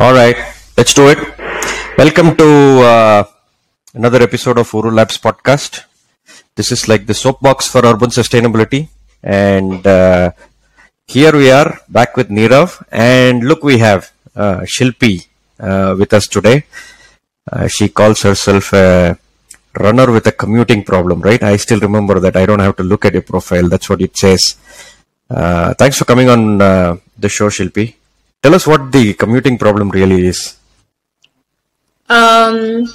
All 0.00 0.14
right, 0.14 0.36
let's 0.78 0.94
do 0.94 1.08
it. 1.08 1.18
Welcome 1.98 2.34
to 2.36 2.48
uh, 2.80 3.24
another 3.92 4.22
episode 4.22 4.56
of 4.56 4.70
Ooru 4.70 4.90
Labs 4.90 5.18
podcast. 5.18 5.84
This 6.56 6.72
is 6.72 6.88
like 6.88 7.04
the 7.04 7.12
soapbox 7.12 7.68
for 7.68 7.84
urban 7.84 8.08
sustainability, 8.08 8.88
and 9.22 9.86
uh, 9.86 10.32
here 11.06 11.32
we 11.36 11.50
are 11.50 11.80
back 11.90 12.16
with 12.16 12.30
Nirav. 12.30 12.82
And 12.90 13.44
look, 13.44 13.62
we 13.62 13.76
have 13.78 14.10
uh, 14.34 14.60
Shilpi 14.60 15.26
uh, 15.60 15.94
with 15.98 16.14
us 16.14 16.26
today. 16.26 16.64
Uh, 17.52 17.68
she 17.68 17.90
calls 17.90 18.22
herself 18.22 18.72
a 18.72 19.18
runner 19.78 20.10
with 20.10 20.26
a 20.26 20.32
commuting 20.32 20.82
problem, 20.82 21.20
right? 21.20 21.42
I 21.42 21.56
still 21.56 21.80
remember 21.80 22.18
that. 22.20 22.36
I 22.36 22.46
don't 22.46 22.60
have 22.60 22.76
to 22.76 22.82
look 22.82 23.04
at 23.04 23.12
your 23.12 23.22
profile. 23.22 23.68
That's 23.68 23.90
what 23.90 24.00
it 24.00 24.16
says. 24.16 24.56
Uh, 25.28 25.74
thanks 25.74 25.98
for 25.98 26.06
coming 26.06 26.30
on 26.30 26.56
the 26.56 27.28
show, 27.28 27.50
Shilpi. 27.50 27.99
Tell 28.42 28.54
us 28.54 28.66
what 28.66 28.92
the 28.92 29.14
commuting 29.14 29.58
problem 29.58 29.88
really 29.90 30.26
is. 30.26 30.56
Um, 32.08 32.86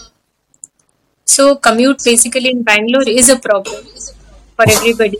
so 1.25 1.55
commute 1.55 1.99
basically 2.03 2.49
in 2.51 2.63
Bangalore 2.63 3.07
is 3.07 3.29
a 3.29 3.37
problem 3.39 3.83
for 4.55 4.65
everybody. 4.69 5.19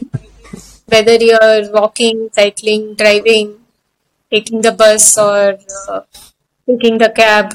Whether 0.88 1.16
you're 1.16 1.72
walking, 1.72 2.30
cycling, 2.34 2.96
driving, 2.96 3.60
taking 4.32 4.62
the 4.62 4.72
bus, 4.72 5.18
or 5.18 5.58
uh, 5.90 6.02
taking 6.70 6.98
the 6.98 7.10
cab, 7.16 7.54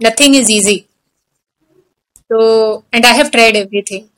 nothing 0.00 0.34
is 0.34 0.50
easy. 0.50 0.88
So, 2.30 2.84
and 2.92 3.04
I 3.04 3.14
have 3.14 3.30
tried 3.30 3.56
everything, 3.56 4.08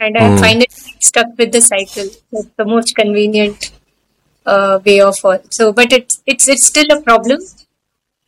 and 0.00 0.16
I 0.16 0.30
Hmm. 0.30 0.36
find 0.36 0.62
it 0.62 0.72
stuck 1.00 1.28
with 1.38 1.52
the 1.52 1.60
cycle. 1.60 2.10
That's 2.32 2.48
the 2.56 2.64
most 2.64 2.94
convenient 2.94 3.70
uh, 4.54 4.78
way 4.84 5.00
of 5.00 5.16
all. 5.24 5.38
So, 5.50 5.72
but 5.72 5.92
it's 5.92 6.22
it's 6.26 6.48
it's 6.48 6.66
still 6.66 6.90
a 6.96 7.00
problem. 7.02 7.40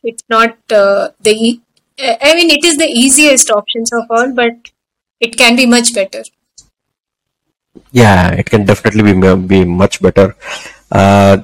It's 0.03 0.23
not 0.29 0.57
uh, 0.71 1.09
the. 1.27 1.33
E- 1.47 1.61
I 1.99 2.33
mean, 2.35 2.49
it 2.49 2.63
is 2.65 2.77
the 2.77 2.89
easiest 3.03 3.51
options 3.51 3.91
of 3.93 4.05
all, 4.09 4.33
but 4.33 4.69
it 5.19 5.37
can 5.37 5.55
be 5.55 5.65
much 5.65 5.93
better. 5.93 6.23
Yeah, 7.91 8.29
it 8.41 8.49
can 8.49 8.65
definitely 8.65 9.03
be 9.13 9.35
be 9.53 9.65
much 9.65 10.01
better. 10.01 10.35
Uh, 10.91 11.37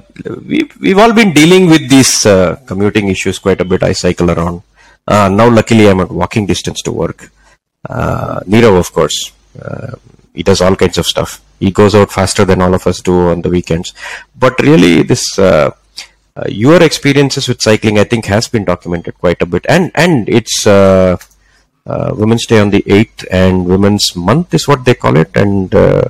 we 0.50 0.58
we've 0.80 0.98
all 0.98 1.14
been 1.20 1.32
dealing 1.32 1.66
with 1.74 1.88
these 1.88 2.26
uh, 2.26 2.56
commuting 2.66 3.08
issues 3.08 3.38
quite 3.38 3.60
a 3.60 3.64
bit. 3.64 3.82
I 3.82 3.92
cycle 3.92 4.30
around. 4.30 4.62
Uh, 5.06 5.28
now, 5.28 5.48
luckily, 5.48 5.88
I'm 5.88 6.00
at 6.00 6.10
walking 6.10 6.46
distance 6.46 6.82
to 6.82 6.92
work. 6.92 7.30
Uh, 7.88 8.40
Nirav, 8.40 8.78
of 8.78 8.92
course, 8.92 9.18
uh, 9.62 9.92
he 10.38 10.44
does 10.44 10.60
all 10.60 10.76
kinds 10.76 10.98
of 10.98 11.06
stuff. 11.06 11.30
He 11.58 11.70
goes 11.72 11.94
out 11.96 12.12
faster 12.12 12.44
than 12.44 12.62
all 12.62 12.72
of 12.72 12.86
us 12.86 13.00
do 13.00 13.14
on 13.32 13.42
the 13.42 13.50
weekends. 13.56 13.92
But 14.44 14.54
really, 14.60 15.02
this 15.02 15.24
uh, 15.36 15.70
uh, 16.36 16.44
your 16.48 16.80
experiences 16.80 17.48
with 17.48 17.60
cycling, 17.60 17.98
I 17.98 18.04
think, 18.04 18.26
has 18.26 18.46
been 18.46 18.64
documented 18.64 19.18
quite 19.18 19.42
a 19.42 19.46
bit, 19.46 19.66
and 19.68 19.90
and 19.94 20.28
it's. 20.28 20.66
Uh, 20.66 21.16
uh, 21.88 22.12
Women's 22.14 22.44
Day 22.44 22.58
on 22.60 22.68
the 22.68 22.82
8th 22.82 23.26
and 23.30 23.64
Women's 23.64 24.14
Month 24.14 24.52
is 24.52 24.68
what 24.68 24.84
they 24.84 24.92
call 24.92 25.16
it. 25.16 25.34
And 25.34 25.74
uh, 25.74 26.04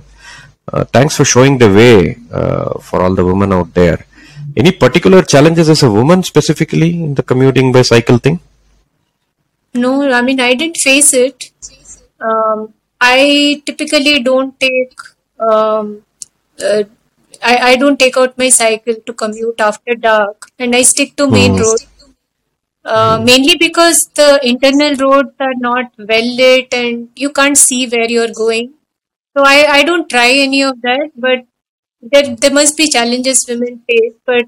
uh, 0.73 0.85
thanks 0.87 1.17
for 1.17 1.25
showing 1.25 1.59
the 1.59 1.69
way 1.73 2.15
for 2.83 3.01
all 3.01 3.15
the 3.15 3.25
women 3.25 3.53
out 3.53 3.73
there. 3.75 4.05
Any 4.57 4.73
particular 4.73 5.23
challenges 5.23 5.69
as 5.69 5.85
a 5.85 5.91
woman 5.99 6.25
specifically 6.25 6.91
in 7.05 7.15
the 7.15 7.23
commuting 7.23 7.71
by 7.71 7.83
cycle 7.83 8.19
thing? 8.19 8.41
No, 9.75 10.11
I 10.11 10.21
mean, 10.21 10.41
I 10.41 10.55
didn't 10.55 10.79
face 10.79 11.13
it. 11.13 11.53
Um, 12.21 12.75
I 13.01 13.63
typically 13.67 14.23
don't 14.23 14.59
take. 14.61 14.99
Um, 15.39 16.03
uh, 16.63 16.85
I, 17.43 17.57
I 17.73 17.77
don't 17.77 17.99
take 17.99 18.17
out 18.17 18.37
my 18.39 18.49
cycle 18.49 18.95
to 19.07 19.13
commute 19.13 19.61
after 19.61 19.95
dark, 19.95 20.51
and 20.59 20.75
I 20.75 20.83
stick 20.83 21.17
to 21.17 21.29
main 21.31 21.55
Hmm. 21.55 21.61
road. 21.61 21.81
Uh, 22.85 23.19
mainly 23.23 23.57
because 23.57 24.07
the 24.15 24.41
internal 24.43 24.95
roads 24.97 25.35
are 25.41 25.55
not 25.59 25.93
well 25.99 26.29
lit 26.41 26.73
and 26.73 27.09
you 27.17 27.31
can't 27.31 27.57
see 27.59 27.87
where 27.89 28.09
you're 28.11 28.33
going. 28.33 28.73
So 29.37 29.43
I, 29.45 29.67
I 29.79 29.83
don't 29.85 30.09
try 30.09 30.31
any 30.33 30.63
of 30.63 30.81
that, 30.83 31.11
but 31.17 31.41
there, 32.01 32.35
there 32.37 32.53
must 32.53 32.77
be 32.77 32.89
challenges 32.89 33.47
women 33.49 33.83
face. 33.89 34.15
But 34.27 34.45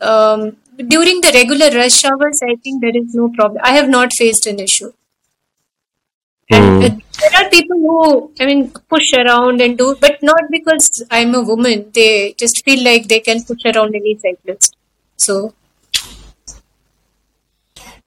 um, 0.00 0.56
during 0.88 1.20
the 1.20 1.32
regular 1.34 1.70
rush 1.78 2.04
hours, 2.04 2.40
I 2.48 2.56
think 2.62 2.80
there 2.82 2.96
is 2.96 3.14
no 3.14 3.30
problem. 3.30 3.60
I 3.64 3.72
have 3.72 3.88
not 3.88 4.12
faced 4.12 4.46
an 4.46 4.58
issue. 4.60 4.92
And 6.50 6.82
Hmm. 6.82 6.82
uh, 6.82 6.90
there 7.20 7.34
are 7.44 7.50
people 7.50 7.76
who, 7.76 8.32
I 8.40 8.46
mean, 8.46 8.70
push 8.88 9.12
around 9.14 9.60
and 9.60 9.76
do, 9.76 9.96
but 10.00 10.22
not 10.22 10.42
because 10.50 11.04
I'm 11.10 11.34
a 11.34 11.42
woman. 11.42 11.90
They 11.94 12.34
just 12.38 12.64
feel 12.64 12.82
like 12.84 13.08
they 13.08 13.20
can 13.20 13.42
push 13.44 13.64
around 13.66 13.94
any 13.94 14.18
cyclist. 14.22 14.76
So, 15.16 15.52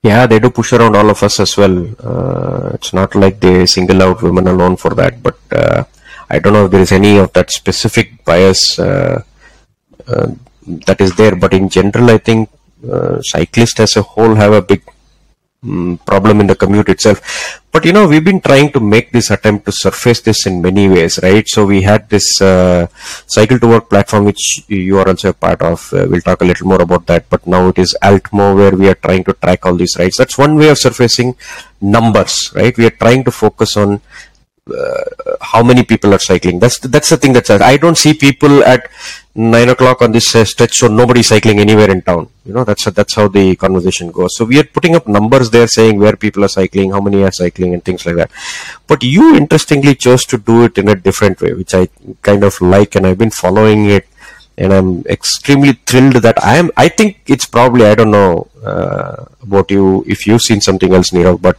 Yeah, 0.04 0.26
they 0.26 0.40
do 0.40 0.50
push 0.50 0.74
around 0.74 0.96
all 0.96 1.10
of 1.12 1.22
us 1.22 1.40
as 1.40 1.56
well. 1.58 1.76
Uh, 2.04 2.72
it's 2.74 2.92
not 2.94 3.14
like 3.14 3.40
they 3.40 3.66
single 3.68 4.02
out 4.02 4.22
women 4.24 4.48
alone 4.48 4.76
for 4.76 4.92
that, 4.96 5.22
but 5.22 5.38
uh, 5.52 5.84
I 6.30 6.40
don't 6.40 6.54
know 6.54 6.66
if 6.66 6.72
there 6.72 6.82
is 6.82 6.92
any 6.92 7.18
of 7.18 7.32
that 7.34 7.52
specific 7.52 8.26
bias 8.26 8.80
uh, 8.80 9.22
uh, 10.08 10.28
that 10.88 11.00
is 11.02 11.16
there. 11.16 11.36
But 11.36 11.54
in 11.54 11.70
general, 11.70 12.10
I 12.10 12.18
think 12.18 12.50
uh, 12.92 13.22
cyclists 13.22 13.80
as 13.80 13.96
a 13.96 14.02
whole 14.02 14.34
have 14.34 14.54
a 14.54 14.62
big 14.62 14.82
mm, 15.64 16.04
problem 16.06 16.42
in 16.42 16.48
the 16.48 16.56
commute 16.56 16.90
itself. 16.90 17.62
But 17.72 17.86
you 17.86 17.94
know, 17.94 18.08
we've 18.08 18.24
been 18.24 18.42
trying 18.42 18.72
to 18.74 18.80
make 18.80 19.12
this 19.12 19.32
attempt 19.32 19.66
to 19.66 19.72
surface 19.72 20.22
this 20.22 20.46
in 20.46 20.62
many 20.62 20.90
ways, 20.90 21.20
right? 21.24 21.48
So 21.48 21.66
we 21.66 21.82
had 21.82 22.10
this 22.10 22.42
uh, 22.42 22.88
cycle 23.28 23.60
to 23.60 23.68
work 23.68 23.90
platform, 23.90 24.26
which 24.26 24.64
you 24.68 24.98
are 24.98 25.08
also 25.08 25.30
a 25.30 25.34
part 25.34 25.62
of. 25.62 25.94
Uh, 25.94 26.08
we'll 26.10 26.22
talk 26.22 26.42
a 26.42 26.46
little 26.46 26.68
more 26.68 26.82
about 26.82 27.06
that. 27.08 27.30
But 27.30 27.48
now 27.48 27.70
it 27.70 27.80
is 27.80 27.98
Altmo, 28.02 28.56
where 28.56 28.76
we 28.76 28.90
are 28.90 28.96
trying 28.96 29.24
to 29.26 29.34
track 29.34 29.66
all 29.66 29.76
these 29.76 29.96
rides. 29.98 30.18
That's 30.18 30.38
one 30.38 30.56
way 30.56 30.70
of 30.70 30.78
surfacing 30.78 31.36
numbers, 31.80 32.52
right? 32.56 32.78
We 32.78 32.88
are 32.88 32.98
trying 33.04 33.24
to 33.24 33.32
focus 33.32 33.78
on 33.78 34.02
uh, 34.70 35.31
how 35.52 35.62
many 35.64 35.84
people 35.84 36.14
are 36.14 36.20
cycling. 36.20 36.60
That's 36.60 36.80
the, 36.80 36.88
that's 36.88 37.10
the 37.10 37.18
thing 37.18 37.34
that's 37.34 37.50
I 37.50 37.78
don't 37.78 37.98
see 37.98 38.14
people 38.14 38.64
at 38.64 38.90
nine 39.36 39.70
o'clock 39.70 40.02
on 40.02 40.12
this 40.12 40.36
uh, 40.36 40.46
stretch, 40.46 40.78
so 40.78 40.88
nobody 40.88 41.24
cycling 41.24 41.60
anywhere 41.60 41.90
in 41.90 42.02
town. 42.02 42.30
You 42.46 42.54
know, 42.54 42.64
that's 42.64 42.86
that's 42.86 43.16
how 43.16 43.28
the 43.28 43.56
conversation 43.56 44.12
goes. 44.12 44.36
So 44.38 44.46
we 44.46 44.60
are 44.60 44.64
putting 44.64 44.96
up 44.96 45.08
numbers 45.08 45.50
there, 45.50 45.68
saying 45.68 46.00
where 46.00 46.16
people 46.16 46.44
are 46.44 46.54
cycling, 46.60 46.92
how 46.92 47.02
many 47.02 47.24
are 47.24 47.32
cycling, 47.32 47.74
and 47.74 47.84
things 47.84 48.06
like 48.06 48.16
that. 48.16 48.32
But 48.88 49.04
you 49.04 49.36
interestingly 49.36 49.96
chose 49.96 50.26
to 50.26 50.38
do 50.38 50.64
it 50.64 50.78
in 50.78 50.88
a 50.88 50.96
different 50.96 51.42
way, 51.42 51.54
which 51.54 51.74
I 51.74 51.90
kind 52.22 52.44
of 52.44 52.60
like, 52.62 52.96
and 52.96 53.06
I've 53.06 53.18
been 53.18 53.32
following 53.32 53.90
it. 53.90 54.08
And 54.58 54.74
I'm 54.74 55.02
extremely 55.06 55.74
thrilled 55.90 56.18
that 56.26 56.44
I 56.44 56.58
am. 56.58 56.72
I 56.78 56.88
think 56.90 57.22
it's 57.26 57.46
probably 57.46 57.86
I 57.86 57.96
don't 57.96 58.12
know 58.12 58.48
uh, 58.64 59.26
about 59.42 59.72
you 59.72 60.04
if 60.06 60.28
you've 60.28 60.42
seen 60.42 60.62
something 60.62 60.94
else, 60.94 61.10
Nirav, 61.12 61.42
but 61.42 61.58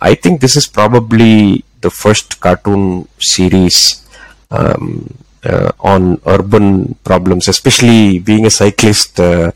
I 0.00 0.14
think 0.16 0.40
this 0.40 0.56
is 0.56 0.66
probably 0.66 1.62
the 1.82 1.90
first 1.90 2.40
cartoon 2.40 3.08
series 3.18 4.06
um, 4.50 5.12
uh, 5.44 5.72
on 5.80 6.20
urban 6.26 6.94
problems, 7.04 7.48
especially 7.48 8.18
being 8.18 8.46
a 8.46 8.50
cyclist. 8.50 9.20
Uh, 9.20 9.52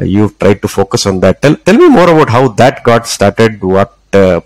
you've 0.00 0.38
tried 0.38 0.60
to 0.62 0.68
focus 0.68 1.06
on 1.06 1.20
that. 1.20 1.40
Tell, 1.42 1.56
tell 1.56 1.76
me 1.76 1.88
more 1.88 2.10
about 2.10 2.30
how 2.30 2.48
that 2.48 2.82
got 2.84 3.06
started. 3.06 3.62
What? 3.62 3.96
Uh, 4.12 4.40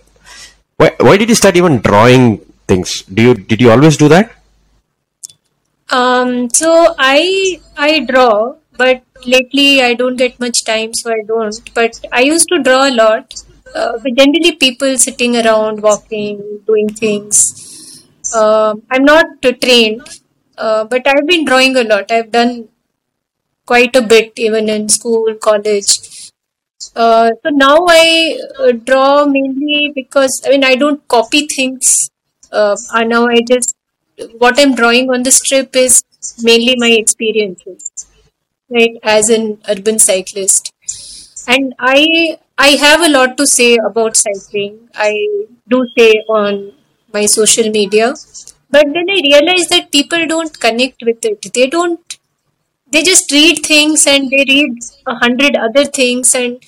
why, 0.77 0.95
why 0.99 1.17
did 1.17 1.29
you 1.29 1.35
start 1.35 1.57
even 1.57 1.81
drawing 1.81 2.39
things? 2.69 3.03
Do 3.03 3.23
you 3.23 3.35
did 3.35 3.61
you 3.61 3.71
always 3.71 3.97
do 3.97 4.09
that? 4.09 4.33
um, 5.91 6.51
so 6.51 6.95
I 6.99 7.61
I 7.77 8.01
draw, 8.01 8.55
but 8.77 9.03
lately 9.27 9.83
I 9.83 9.95
don't 9.95 10.17
get 10.17 10.39
much 10.41 10.65
time, 10.65 10.95
so 10.95 11.11
I 11.13 11.23
don't. 11.27 11.75
But 11.75 12.01
I 12.13 12.23
used 12.23 12.49
to 12.49 12.63
draw 12.63 12.89
a 12.89 12.95
lot. 12.95 13.35
Uh, 13.75 13.99
generally, 14.17 14.53
people 14.53 14.97
sitting 14.99 15.37
around, 15.37 15.83
walking, 15.83 16.61
doing 16.67 16.89
things. 16.89 18.07
Um, 18.35 18.83
I'm 18.91 19.05
not 19.05 19.27
uh, 19.45 19.53
trained, 19.53 20.03
uh, 20.57 20.85
but 20.85 21.07
I've 21.07 21.27
been 21.27 21.45
drawing 21.45 21.77
a 21.77 21.85
lot. 21.85 22.11
I've 22.11 22.31
done 22.31 22.69
quite 23.67 23.97
a 23.97 24.03
bit, 24.03 24.33
even 24.37 24.69
in 24.69 24.89
school, 24.89 25.35
college. 25.35 26.01
Uh, 26.95 27.31
so 27.43 27.51
now 27.51 27.79
I 27.89 28.39
uh, 28.61 28.73
draw 28.73 29.25
mainly 29.27 29.93
because 29.95 30.43
I 30.47 30.51
mean 30.51 30.65
I 30.65 30.75
don't 30.77 31.07
copy 31.09 31.47
things. 31.47 32.11
Uh, 32.53 32.77
now 33.07 33.27
I 33.27 33.41
just 33.49 33.75
what 34.39 34.59
I'm 34.59 34.75
drawing 34.75 35.11
on 35.11 35.23
the 35.23 35.31
strip 35.31 35.75
is 35.77 36.05
mainly 36.43 36.75
my 36.79 36.91
experiences, 36.91 37.91
right? 38.71 38.97
As 39.03 39.31
an 39.31 39.61
urban 39.69 39.99
cyclist, 39.99 40.73
and 41.49 41.75
I 41.79 42.39
I 42.59 42.71
have 42.83 43.01
a 43.01 43.09
lot 43.09 43.37
to 43.37 43.47
say 43.47 43.77
about 43.77 44.17
cycling. 44.17 44.89
I 44.95 45.13
do 45.69 45.87
say 45.97 46.13
on 46.29 46.73
my 47.13 47.27
social 47.27 47.71
media, 47.71 48.15
but 48.71 48.87
then 48.93 49.11
I 49.11 49.21
realize 49.23 49.69
that 49.69 49.91
people 49.93 50.27
don't 50.27 50.59
connect 50.61 51.03
with 51.05 51.25
it. 51.25 51.53
They 51.53 51.67
don't 51.69 52.01
they 52.93 53.03
just 53.03 53.33
read 53.33 53.65
things 53.67 54.07
and 54.07 54.31
they 54.31 54.45
read 54.49 54.79
a 55.07 55.17
hundred 55.17 55.57
other 55.57 55.85
things 55.85 56.35
and 56.35 56.63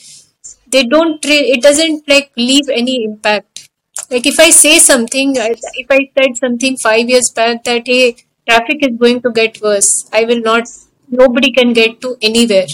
they 0.68 0.84
don't 0.84 1.20
it 1.24 1.62
doesn't 1.62 2.08
like 2.08 2.30
leave 2.36 2.68
any 2.70 3.04
impact 3.04 3.68
like 4.10 4.26
if 4.26 4.40
i 4.40 4.50
say 4.50 4.78
something 4.78 5.34
if 5.36 5.90
i 5.90 6.00
said 6.18 6.36
something 6.36 6.76
5 6.76 7.08
years 7.08 7.30
back 7.30 7.64
that 7.64 7.86
hey 7.86 8.16
traffic 8.48 8.86
is 8.88 8.96
going 8.98 9.20
to 9.22 9.32
get 9.32 9.60
worse 9.62 9.90
i 10.12 10.24
will 10.24 10.42
not 10.42 10.68
nobody 11.08 11.52
can 11.52 11.72
get 11.72 12.00
to 12.00 12.16
anywhere 12.22 12.66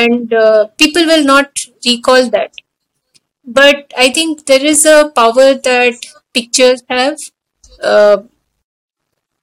and 0.00 0.32
uh, 0.34 0.66
people 0.78 1.04
will 1.06 1.24
not 1.24 1.50
recall 1.86 2.28
that 2.30 2.52
but 3.44 3.92
I 3.96 4.10
think 4.10 4.46
there 4.46 4.64
is 4.64 4.84
a 4.86 5.10
power 5.14 5.54
that 5.54 5.94
pictures 6.34 6.82
have. 6.88 7.18
Uh, 7.82 8.22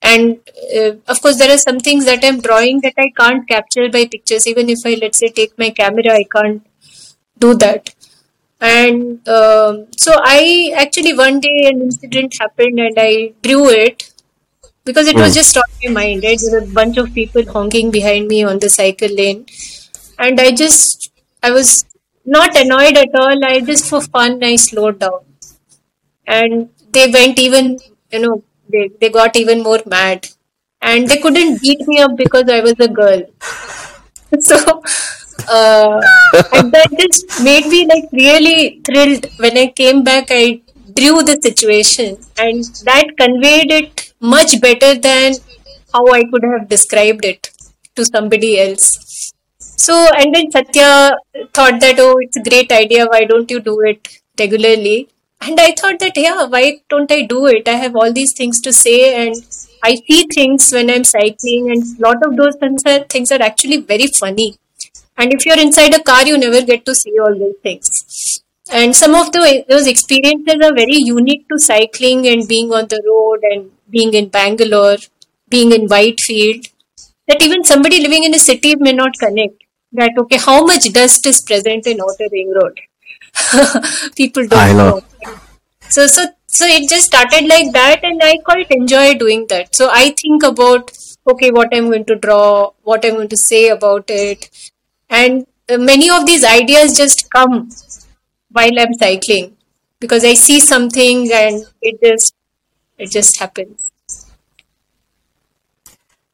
and 0.01 0.39
uh, 0.77 0.91
of 1.07 1.21
course, 1.21 1.37
there 1.37 1.53
are 1.53 1.57
some 1.57 1.79
things 1.79 2.05
that 2.05 2.23
I'm 2.23 2.39
drawing 2.39 2.79
that 2.81 2.93
I 2.97 3.09
can't 3.17 3.47
capture 3.47 3.89
by 3.89 4.05
pictures. 4.07 4.47
Even 4.47 4.69
if 4.69 4.79
I, 4.85 4.97
let's 5.01 5.19
say, 5.19 5.27
take 5.29 5.57
my 5.57 5.71
camera, 5.71 6.13
I 6.13 6.23
can't 6.33 6.65
do 7.39 7.53
that. 7.55 7.93
And 8.61 9.27
um, 9.27 9.87
so 9.97 10.13
I 10.23 10.73
actually 10.77 11.13
one 11.13 11.39
day 11.41 11.65
an 11.67 11.81
incident 11.81 12.35
happened 12.39 12.79
and 12.79 12.95
I 12.97 13.33
drew 13.43 13.69
it 13.69 14.11
because 14.85 15.07
it 15.07 15.15
was 15.17 15.33
Mm. 15.33 15.35
just 15.35 15.57
on 15.57 15.63
my 15.85 15.91
mind. 16.01 16.23
Right? 16.23 16.39
There 16.43 16.59
were 16.61 16.67
a 16.67 16.73
bunch 16.73 16.97
of 16.97 17.13
people 17.13 17.43
honking 17.51 17.91
behind 17.91 18.27
me 18.27 18.43
on 18.43 18.59
the 18.59 18.69
cycle 18.69 19.09
lane, 19.09 19.45
and 20.19 20.39
I 20.39 20.51
just 20.51 21.11
I 21.43 21.51
was 21.51 21.85
not 22.25 22.55
annoyed 22.55 22.97
at 22.97 23.15
all. 23.15 23.43
I 23.45 23.61
just 23.61 23.89
for 23.89 24.01
fun 24.01 24.43
I 24.43 24.55
slowed 24.57 24.99
down, 24.99 25.21
and 26.27 26.69
they 26.93 27.07
went 27.11 27.39
even 27.39 27.77
you 28.11 28.19
know 28.19 28.43
they 28.71 28.89
they 28.99 29.09
got 29.09 29.35
even 29.35 29.63
more 29.63 29.81
mad, 29.85 30.27
and 30.81 31.07
they 31.07 31.17
couldn't 31.17 31.61
beat 31.61 31.81
me 31.87 31.99
up 31.99 32.15
because 32.17 32.49
I 32.49 32.61
was 32.61 32.75
a 32.79 32.87
girl. 32.87 33.23
So 34.41 34.57
uh, 35.57 36.01
and 36.53 36.71
that 36.73 36.89
just 36.99 37.43
made 37.43 37.65
me 37.67 37.85
like 37.87 38.05
really 38.11 38.81
thrilled 38.87 39.25
when 39.37 39.57
I 39.57 39.67
came 39.67 40.03
back. 40.03 40.27
I 40.29 40.61
drew 40.97 41.23
the 41.23 41.37
situation, 41.41 42.17
and 42.37 42.63
that 42.89 43.07
conveyed 43.17 43.71
it 43.71 44.13
much 44.19 44.59
better 44.61 44.95
than 44.99 45.33
how 45.93 46.05
I 46.11 46.23
could 46.31 46.43
have 46.43 46.69
described 46.69 47.25
it 47.25 47.49
to 47.95 48.05
somebody 48.05 48.59
else. 48.59 49.28
So, 49.81 49.95
and 50.17 50.35
then 50.35 50.51
Satya 50.51 51.15
thought 51.53 51.79
that, 51.79 51.99
oh, 51.99 52.17
it's 52.19 52.35
a 52.35 52.43
great 52.49 52.71
idea. 52.71 53.05
Why 53.05 53.23
don't 53.23 53.49
you 53.49 53.59
do 53.61 53.79
it 53.81 54.07
regularly? 54.37 55.07
And 55.41 55.57
I 55.57 55.71
thought 55.71 55.99
that, 55.99 56.17
yeah, 56.17 56.45
why 56.45 56.81
don't 56.89 57.09
I 57.09 57.21
do 57.21 57.45
it? 57.47 57.67
I 57.67 57.75
have 57.83 57.95
all 57.95 58.11
these 58.11 58.33
things 58.33 58.59
to 58.61 58.73
say, 58.73 58.97
and 59.25 59.35
I 59.81 59.95
see 59.95 60.25
things 60.35 60.69
when 60.73 60.89
I'm 60.89 61.05
cycling, 61.05 61.71
and 61.71 61.81
a 61.81 62.01
lot 62.07 62.17
of 62.25 62.35
those 62.35 62.57
things 62.57 62.83
are, 62.85 62.99
things 63.05 63.31
are 63.31 63.41
actually 63.41 63.77
very 63.77 64.07
funny. 64.07 64.57
And 65.17 65.33
if 65.33 65.45
you're 65.45 65.59
inside 65.59 65.93
a 65.93 66.03
car, 66.03 66.27
you 66.27 66.37
never 66.37 66.61
get 66.61 66.85
to 66.85 66.93
see 66.93 67.13
all 67.17 67.39
those 67.39 67.55
things. 67.63 68.43
And 68.71 68.93
some 68.93 69.15
of 69.15 69.31
the, 69.31 69.63
those 69.69 69.87
experiences 69.87 70.57
are 70.61 70.73
very 70.73 70.97
unique 70.97 71.47
to 71.47 71.57
cycling 71.57 72.27
and 72.27 72.47
being 72.47 72.73
on 72.73 72.89
the 72.89 73.01
road 73.07 73.39
and 73.49 73.71
being 73.89 74.13
in 74.13 74.27
Bangalore, 74.27 74.97
being 75.47 75.71
in 75.71 75.87
Whitefield, 75.87 76.65
that 77.29 77.41
even 77.41 77.63
somebody 77.63 78.01
living 78.01 78.25
in 78.25 78.35
a 78.35 78.39
city 78.39 78.75
may 78.75 78.91
not 78.91 79.17
connect. 79.17 79.63
That, 79.91 80.11
okay, 80.17 80.37
how 80.37 80.65
much 80.65 80.91
dust 80.93 81.25
is 81.25 81.41
present 81.41 81.87
in 81.87 81.99
Outer 81.99 82.27
Ring 82.31 82.53
Road? 82.55 82.79
People 84.15 84.47
don't 84.47 84.77
know. 84.77 85.01
know. 85.25 85.35
So, 85.89 86.05
so, 86.05 86.25
so 86.45 86.65
it 86.65 86.87
just 86.89 87.07
started 87.07 87.47
like 87.47 87.71
that, 87.73 88.03
and 88.03 88.21
I 88.23 88.37
quite 88.45 88.69
enjoy 88.69 89.15
doing 89.15 89.47
that. 89.49 89.75
So 89.75 89.89
I 89.91 90.15
think 90.21 90.43
about 90.43 90.91
okay, 91.27 91.51
what 91.51 91.69
I'm 91.73 91.85
going 91.85 92.05
to 92.05 92.15
draw, 92.15 92.71
what 92.83 93.05
I'm 93.05 93.13
going 93.13 93.29
to 93.29 93.37
say 93.37 93.69
about 93.69 94.05
it, 94.09 94.49
and 95.09 95.45
many 95.69 96.09
of 96.09 96.25
these 96.25 96.43
ideas 96.43 96.97
just 96.97 97.29
come 97.29 97.69
while 98.51 98.79
I'm 98.79 98.93
cycling 98.93 99.57
because 99.99 100.23
I 100.23 100.33
see 100.33 100.59
something 100.59 101.29
and 101.31 101.65
it 101.81 101.99
just 102.01 102.33
it 102.97 103.11
just 103.11 103.39
happens. 103.39 103.91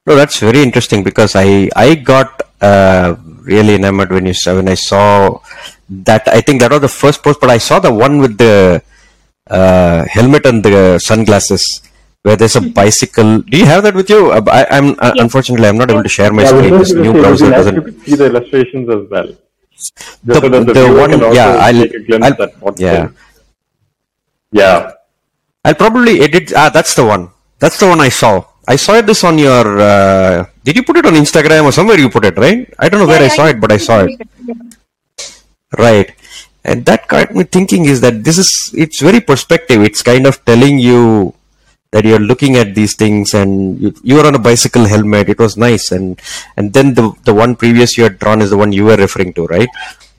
No, 0.06 0.16
that's 0.16 0.40
very 0.40 0.62
interesting 0.62 1.04
because 1.04 1.36
I 1.36 1.69
I 1.75 1.96
got 1.96 2.42
uh, 2.62 3.16
really 3.45 3.75
enamored 3.75 4.12
when 4.12 4.25
you 4.25 4.33
saw 4.33 4.56
when 4.56 4.68
I 4.68 4.75
saw 4.75 5.39
that. 6.09 6.27
I 6.27 6.42
think 6.42 6.62
that 6.62 6.71
was 6.71 6.81
the 6.81 6.88
first 7.03 7.24
post, 7.24 7.39
but 7.39 7.50
I 7.50 7.57
saw 7.57 7.80
the 7.80 7.94
one 7.94 8.18
with 8.19 8.38
the 8.38 8.81
uh, 9.50 10.06
helmet 10.09 10.45
and 10.45 10.63
the 10.63 11.00
sunglasses 11.00 11.63
where 12.24 12.36
there's 12.36 12.56
a 12.56 12.62
bicycle. 12.62 13.42
Do 13.42 13.57
you 13.57 13.65
have 13.65 13.83
that 13.83 13.94
with 13.94 14.09
you? 14.09 14.31
Uh, 14.31 14.42
I, 14.50 14.65
I'm 14.77 14.88
uh, 15.00 15.13
Yeah. 15.15 15.24
unfortunately 15.24 15.68
I'm 15.68 15.77
not 15.77 15.92
able 15.92 16.03
to 16.03 16.09
share 16.09 16.31
my 16.33 16.42
Yeah, 16.44 16.50
screen. 16.50 16.69
going 16.69 16.80
This 16.80 16.92
to 16.94 17.01
new 17.01 17.13
say, 17.13 17.21
browser 17.21 17.50
doesn't. 17.51 17.75
to 17.86 17.92
see 18.06 18.15
the 18.15 18.25
illustrations 18.25 18.89
as 18.89 19.03
well. 19.12 19.27
Just 19.75 19.94
The, 20.24 20.33
so 20.36 20.39
the, 20.50 20.59
the 20.74 20.86
one, 21.03 21.12
yeah, 21.36 21.57
I'll, 21.68 21.74
take 21.83 21.94
a 21.94 22.00
glimpse 22.00 22.25
I'll, 22.25 22.44
at 22.69 22.80
yeah. 22.80 22.94
there. 22.94 23.13
Yeah. 24.51 24.92
I'll 25.63 25.75
probably 25.75 26.21
edit. 26.21 26.53
Ah, 26.56 26.69
that's 26.69 26.94
the 26.95 27.06
one. 27.06 27.30
That's 27.59 27.80
the 27.80 27.88
one 27.88 28.00
I 28.01 28.09
saw. 28.09 28.44
I 28.68 28.75
saw 28.77 29.01
this 29.01 29.24
on 29.24 29.38
your. 29.38 29.80
Uh, 29.80 30.45
did 30.65 30.75
you 30.77 30.83
put 30.83 30.97
it 30.97 31.06
on 31.06 31.13
Instagram 31.13 31.63
or 31.65 31.71
somewhere? 31.71 32.00
You 32.00 32.09
put 32.09 32.25
it, 32.25 32.38
right? 32.38 32.67
I 32.79 32.89
don't 32.89 33.01
know 33.01 33.07
where 33.07 33.21
I 33.21 33.27
saw 33.27 33.45
it, 33.45 33.62
but 33.62 33.71
I 33.71 33.77
saw 33.77 34.03
it. 34.03 34.19
Right. 35.77 36.12
And 36.63 36.83
that 36.85 37.07
got 37.07 37.35
me 37.35 37.44
thinking 37.44 37.85
is 37.85 38.01
that 38.01 38.23
this 38.23 38.38
is. 38.39 38.71
It's 38.73 39.00
very 39.00 39.21
perspective. 39.21 39.81
It's 39.83 40.01
kind 40.01 40.25
of 40.25 40.44
telling 40.44 40.79
you 40.79 41.35
that 41.91 42.03
you're 42.03 42.27
looking 42.31 42.56
at 42.56 42.73
these 42.73 42.95
things 42.95 43.35
and 43.35 43.79
you, 43.79 43.94
you 44.01 44.15
were 44.15 44.25
on 44.25 44.33
a 44.33 44.39
bicycle 44.39 44.85
helmet. 44.85 45.29
It 45.29 45.38
was 45.38 45.56
nice. 45.56 45.91
And 45.91 46.19
and 46.57 46.73
then 46.73 46.95
the 46.95 47.13
the 47.25 47.35
one 47.35 47.56
previous 47.56 47.95
you 47.97 48.03
had 48.03 48.18
drawn 48.18 48.41
is 48.41 48.50
the 48.50 48.57
one 48.57 48.71
you 48.71 48.85
were 48.85 48.97
referring 48.97 49.33
to, 49.33 49.45
right? 49.45 49.69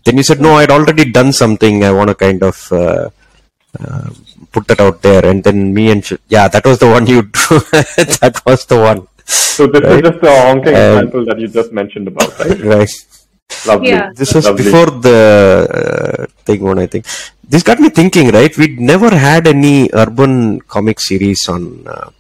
Then 0.05 0.17
you 0.17 0.23
said 0.23 0.41
no, 0.41 0.53
I'd 0.55 0.71
already 0.71 1.11
done 1.11 1.33
something. 1.33 1.83
I 1.83 1.91
want 1.91 2.11
to 2.11 2.15
kind 2.15 2.43
of. 2.43 2.73
Uh, 2.73 3.11
uh, 3.81 4.09
put 4.53 4.69
that 4.69 4.81
out 4.81 5.03
there 5.03 5.23
and 5.27 5.45
then 5.45 5.75
me 5.75 5.91
and 5.91 6.03
Sh- 6.03 6.15
yeah 6.29 6.49
that 6.49 6.65
was 6.65 6.79
the 6.79 6.87
one 6.87 7.07
you 7.07 7.21
drew 7.23 7.59
that 8.23 8.41
was 8.47 8.65
the 8.65 8.79
one 8.81 9.07
So 9.27 9.67
this 9.67 9.83
Right. 9.83 10.05
is 10.05 10.11
just 10.11 10.23
a 10.25 10.35
honking 10.47 10.75
Um, 10.75 10.83
example 10.93 11.25
that 11.27 11.39
you 11.41 11.49
just 11.49 11.73
mentioned 11.73 12.09
about, 12.09 12.31
right? 12.39 12.61
right 12.75 12.93
Lovely. 13.67 13.89
Yeah. 13.91 14.11
this 14.15 14.35
was 14.35 14.45
Lovely. 14.47 14.65
before 14.65 14.87
the 15.07 15.19
uh, 15.79 16.27
thing 16.47 16.61
one 16.63 16.79
i 16.81 16.87
think 16.87 17.05
this 17.49 17.63
got 17.63 17.79
me 17.79 17.89
thinking 17.89 18.31
right 18.37 18.57
we'd 18.59 18.81
never 18.81 19.11
had 19.15 19.47
any 19.47 19.89
urban 19.93 20.61
comic 20.75 20.99
series 20.99 21.49
on 21.49 21.63
uh, 21.87 22.11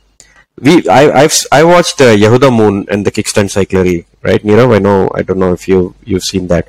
we 0.66 0.88
I, 0.88 1.02
I've 1.22 1.36
I 1.52 1.64
watched 1.64 2.00
uh, 2.00 2.14
Yehuda 2.22 2.50
Moon 2.56 2.86
and 2.90 3.04
the 3.04 3.12
Kickstand 3.12 3.50
Cyclery, 3.52 4.06
right? 4.22 4.42
Nirav, 4.42 4.74
I 4.74 4.78
know 4.78 5.10
I 5.14 5.20
don't 5.20 5.38
know 5.38 5.52
if 5.52 5.68
you 5.68 5.94
you've 6.04 6.22
seen 6.22 6.46
that. 6.48 6.66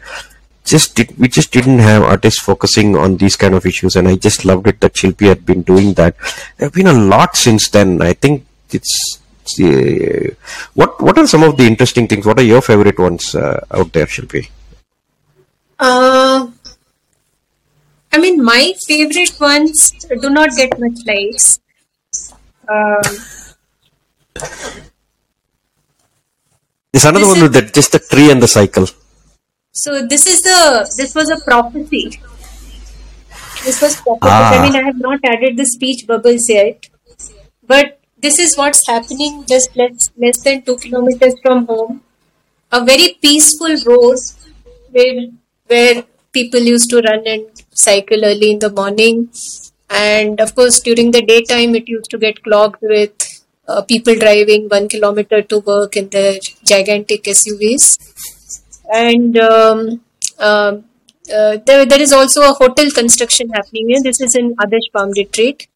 Just 0.66 0.96
did, 0.98 1.18
we 1.18 1.30
just 1.30 1.54
didn't 1.54 1.80
have 1.80 2.04
artists 2.04 2.42
focusing 2.42 2.98
on 2.98 3.16
these 3.16 3.38
kind 3.38 3.56
of 3.56 3.66
issues, 3.66 3.96
and 3.96 4.06
I 4.10 4.16
just 4.16 4.44
loved 4.44 4.68
it 4.68 4.82
that 4.82 4.96
Shilpi 4.96 5.28
had 5.30 5.46
been 5.46 5.62
doing 5.62 5.94
that. 5.94 6.18
There 6.58 6.68
have 6.68 6.74
been 6.74 6.88
a 6.88 7.00
lot 7.14 7.38
since 7.38 7.70
then. 7.70 8.02
I 8.02 8.12
think 8.12 8.46
it's. 8.72 9.22
What 10.74 11.02
what 11.02 11.18
are 11.18 11.28
some 11.28 11.44
of 11.44 11.58
the 11.58 11.66
interesting 11.66 12.08
things? 12.08 12.26
What 12.26 12.40
are 12.40 12.44
your 12.44 12.62
favorite 12.62 13.00
ones 13.00 13.34
uh, 13.36 13.60
out 13.72 13.94
there, 13.94 14.06
Shilpi? 14.06 14.50
Uh, 15.80 16.48
I 18.12 18.18
mean, 18.18 18.44
my 18.44 18.74
favorite 18.88 19.40
ones 19.40 19.92
do 20.22 20.30
not 20.30 20.50
get 20.56 20.80
much 20.80 21.00
likes. 21.06 21.60
Um, 22.68 23.02
There's 26.92 27.06
another 27.06 27.28
one 27.28 27.38
is- 27.38 27.44
with 27.44 27.54
that 27.54 27.74
just 27.74 27.92
the 27.92 28.00
tree 28.00 28.32
and 28.32 28.42
the 28.42 28.48
cycle. 28.48 28.88
so 29.72 29.92
this 30.12 30.26
is 30.26 30.42
the 30.42 30.60
this 30.98 31.14
was 31.16 31.30
a 31.30 31.40
prophecy. 31.48 32.20
This 33.66 33.82
was 33.82 33.96
prophecy. 34.02 34.20
Ah. 34.24 34.54
I 34.58 34.64
mean, 34.64 34.76
I 34.76 34.84
have 34.86 35.00
not 35.00 35.20
added 35.24 35.58
the 35.58 35.66
speech 35.66 36.08
bubbles 36.08 36.50
yet, 36.50 36.88
but 37.72 38.00
this 38.28 38.40
is 38.46 38.58
what's 38.60 38.86
happening 38.88 39.36
just 39.52 39.76
less 39.80 40.10
less 40.24 40.40
than 40.46 40.62
two 40.70 40.76
kilometers 40.84 41.36
from 41.44 41.66
home. 41.68 42.02
A 42.78 42.84
very 42.90 43.08
peaceful 43.26 43.76
road 43.90 44.18
where 44.96 45.22
where 45.74 46.04
people 46.38 46.68
used 46.70 46.90
to 46.94 47.02
run 47.06 47.30
and 47.34 47.62
cycle 47.84 48.26
early 48.30 48.50
in 48.56 48.60
the 48.66 48.72
morning, 48.80 49.30
and 49.90 50.42
of 50.46 50.54
course 50.56 50.80
during 50.88 51.12
the 51.12 51.22
daytime 51.30 51.78
it 51.80 51.94
used 51.94 52.10
to 52.16 52.20
get 52.26 52.44
clogged 52.48 52.82
with 52.96 53.30
uh, 53.68 53.82
people 53.94 54.20
driving 54.26 54.68
one 54.76 54.90
kilometer 54.96 55.42
to 55.54 55.60
work 55.72 55.96
in 55.96 56.10
their 56.10 56.34
gigantic 56.74 57.24
SUVs 57.24 57.88
and 58.94 59.38
um, 59.38 60.02
um, 60.40 60.84
uh, 61.34 61.58
there, 61.66 61.86
there 61.86 62.02
is 62.02 62.14
also 62.14 62.42
a 62.50 62.54
hotel 62.54 62.90
construction 62.92 63.50
happening 63.50 63.90
here. 63.90 64.02
This 64.02 64.22
is 64.22 64.36
in 64.36 64.56
Adarsh 64.56 64.92
Palm 64.94 65.12
Retreat. 65.18 65.68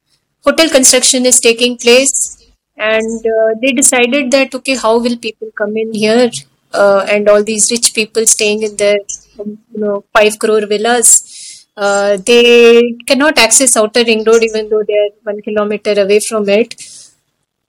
Hotel 0.45 0.69
construction 0.69 1.25
is 1.25 1.39
taking 1.39 1.77
place, 1.77 2.40
and 2.89 3.25
uh, 3.35 3.49
they 3.61 3.71
decided 3.71 4.31
that 4.31 4.55
okay, 4.55 4.75
how 4.75 4.99
will 4.99 5.17
people 5.17 5.49
come 5.57 5.77
in 5.77 5.93
here? 5.93 6.29
Uh, 6.73 7.05
and 7.09 7.27
all 7.27 7.43
these 7.43 7.69
rich 7.69 7.93
people 7.93 8.25
staying 8.25 8.63
in 8.63 8.75
their, 8.77 8.97
um, 9.39 9.57
you 9.73 9.81
know, 9.81 10.03
five 10.13 10.39
crore 10.39 10.65
villas, 10.65 11.65
uh, 11.75 12.17
they 12.25 12.95
cannot 13.07 13.37
access 13.37 13.75
outer 13.75 14.03
ring 14.03 14.23
road 14.23 14.43
even 14.43 14.69
though 14.69 14.83
they 14.87 14.99
are 15.03 15.11
one 15.23 15.41
kilometer 15.41 15.93
away 16.01 16.19
from 16.27 16.47
it. 16.47 16.75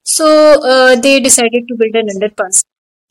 So 0.05 0.27
uh, 0.73 0.97
they 0.97 1.19
decided 1.21 1.67
to 1.69 1.75
build 1.75 1.95
an 1.95 2.09
underpass 2.15 2.65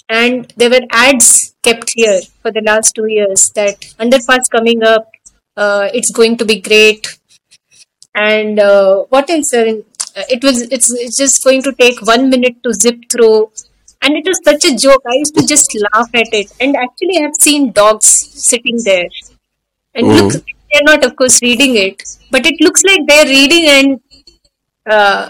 and 0.10 0.54
there 0.58 0.70
were 0.70 0.86
ads 0.92 1.56
kept 1.64 1.92
here 1.96 2.20
for 2.42 2.52
the 2.52 2.64
last 2.70 2.94
two 2.96 3.08
years 3.08 3.50
that 3.56 3.80
underpass 4.04 4.50
coming 4.50 4.84
up 4.84 5.10
uh, 5.56 5.88
it's 5.94 6.12
going 6.12 6.38
to 6.38 6.46
be 6.46 6.60
great 6.60 7.08
and 8.14 8.60
uh, 8.60 9.04
what 9.10 9.30
else 9.30 9.54
uh, 9.54 9.74
it 10.16 10.44
was 10.44 10.62
it's, 10.62 10.92
it's 10.94 11.18
just 11.18 11.44
going 11.44 11.62
to 11.62 11.74
take 11.74 12.02
one 12.02 12.30
minute 12.30 12.62
to 12.64 12.74
zip 12.74 13.00
through 13.12 13.52
and 14.02 14.16
it 14.16 14.26
was 14.26 14.40
such 14.44 14.66
a 14.66 14.76
joke 14.76 15.04
i 15.08 15.16
used 15.16 15.36
to 15.36 15.46
just 15.46 15.76
laugh 15.86 16.10
at 16.14 16.34
it 16.34 16.52
and 16.60 16.76
actually 16.76 17.24
i've 17.24 17.36
seen 17.40 17.72
dogs 17.72 18.08
sitting 18.50 18.78
there 18.84 19.10
and 19.96 20.08
look 20.08 20.34
they're 20.72 20.84
not, 20.84 21.04
of 21.04 21.16
course, 21.16 21.42
reading 21.42 21.76
it, 21.76 22.04
but 22.30 22.46
it 22.46 22.56
looks 22.62 22.84
like 22.84 23.02
they're 23.08 23.26
reading 23.26 23.66
and 23.68 24.02
uh, 24.90 25.30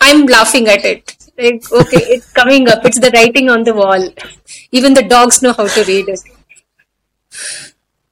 I'm 0.00 0.26
laughing 0.26 0.68
at 0.68 0.84
it. 0.84 1.16
Like, 1.38 1.72
okay, 1.72 2.02
it's 2.14 2.32
coming 2.40 2.68
up. 2.68 2.84
It's 2.84 3.00
the 3.00 3.10
writing 3.14 3.48
on 3.48 3.62
the 3.62 3.74
wall. 3.74 4.08
Even 4.72 4.94
the 4.94 5.02
dogs 5.02 5.42
know 5.42 5.52
how 5.52 5.66
to 5.66 5.84
read 5.84 6.08
it. 6.08 6.20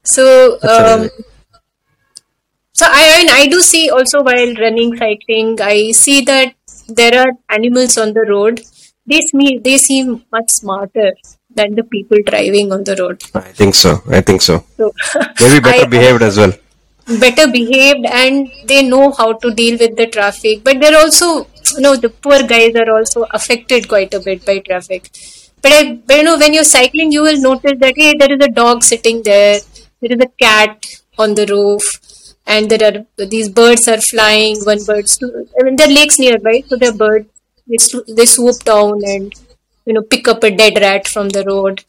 So, 0.03 0.55
um, 0.63 1.09
so 1.09 1.11
I, 3.07 3.19
mean, 3.19 3.29
I 3.31 3.47
do 3.49 3.61
see 3.63 3.89
also 3.91 4.23
while 4.23 4.55
running, 4.55 4.97
cycling, 4.97 5.61
I 5.61 5.93
see 5.93 6.21
that 6.23 6.55
there 6.89 7.19
are 7.21 7.33
animals 7.49 7.97
on 7.99 8.13
the 8.13 8.23
road. 8.29 8.61
They 9.07 9.21
seem, 9.21 9.63
they 9.63 9.79
seem 9.79 10.25
much 10.33 10.51
smarter 10.51 11.13
than 11.55 11.75
the 11.75 11.85
people 11.85 12.19
driving 12.27 12.73
on 12.73 12.85
the 12.85 12.97
road. 12.97 13.23
I 13.35 13.53
think 13.53 13.75
so. 13.75 14.03
I 14.11 14.21
think 14.21 14.43
so. 14.43 14.65
So 14.77 14.93
Maybe 15.41 15.61
better 15.61 15.85
I- 15.87 15.95
behaved 15.97 16.23
as 16.23 16.39
well. 16.39 16.53
better 17.21 17.47
behaved 17.51 18.05
and 18.21 18.49
they 18.71 18.83
know 18.83 19.13
how 19.13 19.33
to 19.43 19.51
deal 19.59 19.79
with 19.83 19.93
the 19.99 20.07
traffic 20.15 20.65
but 20.65 20.81
they're 20.81 20.97
also 21.01 21.27
you 21.75 21.81
know 21.85 21.93
the 22.05 22.09
poor 22.25 22.39
guys 22.53 22.75
are 22.81 22.89
also 22.95 23.21
affected 23.39 23.87
quite 23.93 24.13
a 24.19 24.21
bit 24.25 24.45
by 24.49 24.57
traffic 24.59 25.07
but, 25.63 25.71
I, 25.77 26.01
but 26.05 26.17
you 26.17 26.25
know 26.29 26.37
when 26.37 26.53
you're 26.53 26.65
cycling 26.65 27.13
you 27.13 27.23
will 27.23 27.41
notice 27.41 27.79
that 27.85 27.95
hey 27.97 28.11
there 28.23 28.33
is 28.37 28.45
a 28.45 28.51
dog 28.51 28.83
sitting 28.83 29.23
there 29.23 29.61
there 30.01 30.13
is 30.17 30.25
a 30.27 30.31
cat 30.45 30.85
on 31.17 31.37
the 31.37 31.47
roof 31.47 31.87
and 32.47 32.71
there 32.71 32.85
are 32.89 33.27
these 33.27 33.49
birds 33.49 33.89
are 33.89 34.01
flying 34.01 34.57
one 34.71 34.83
bird 34.85 35.07
i 35.61 35.65
mean 35.65 35.77
there 35.77 35.89
are 35.89 35.97
lakes 36.01 36.19
nearby 36.19 36.63
so 36.69 36.77
there 36.77 36.91
are 36.91 37.01
birds 37.05 37.29
they, 37.69 37.79
they 38.15 38.27
swoop 38.27 38.59
down 38.65 39.01
and 39.15 39.33
you 39.85 39.93
know 39.93 40.03
pick 40.03 40.29
up 40.29 40.43
a 40.45 40.51
dead 40.51 40.79
rat 40.81 41.09
from 41.09 41.29
the 41.31 41.45
road 41.45 41.85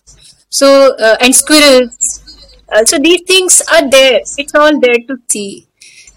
so 0.49 0.95
uh, 0.97 1.15
and 1.21 1.35
squirrels 1.35 2.23
uh, 2.69 2.83
so 2.85 2.99
these 2.99 3.21
things 3.21 3.61
are 3.71 3.89
there. 3.89 4.19
It's 4.37 4.53
all 4.53 4.77
there 4.79 4.99
to 5.07 5.17
see. 5.29 5.67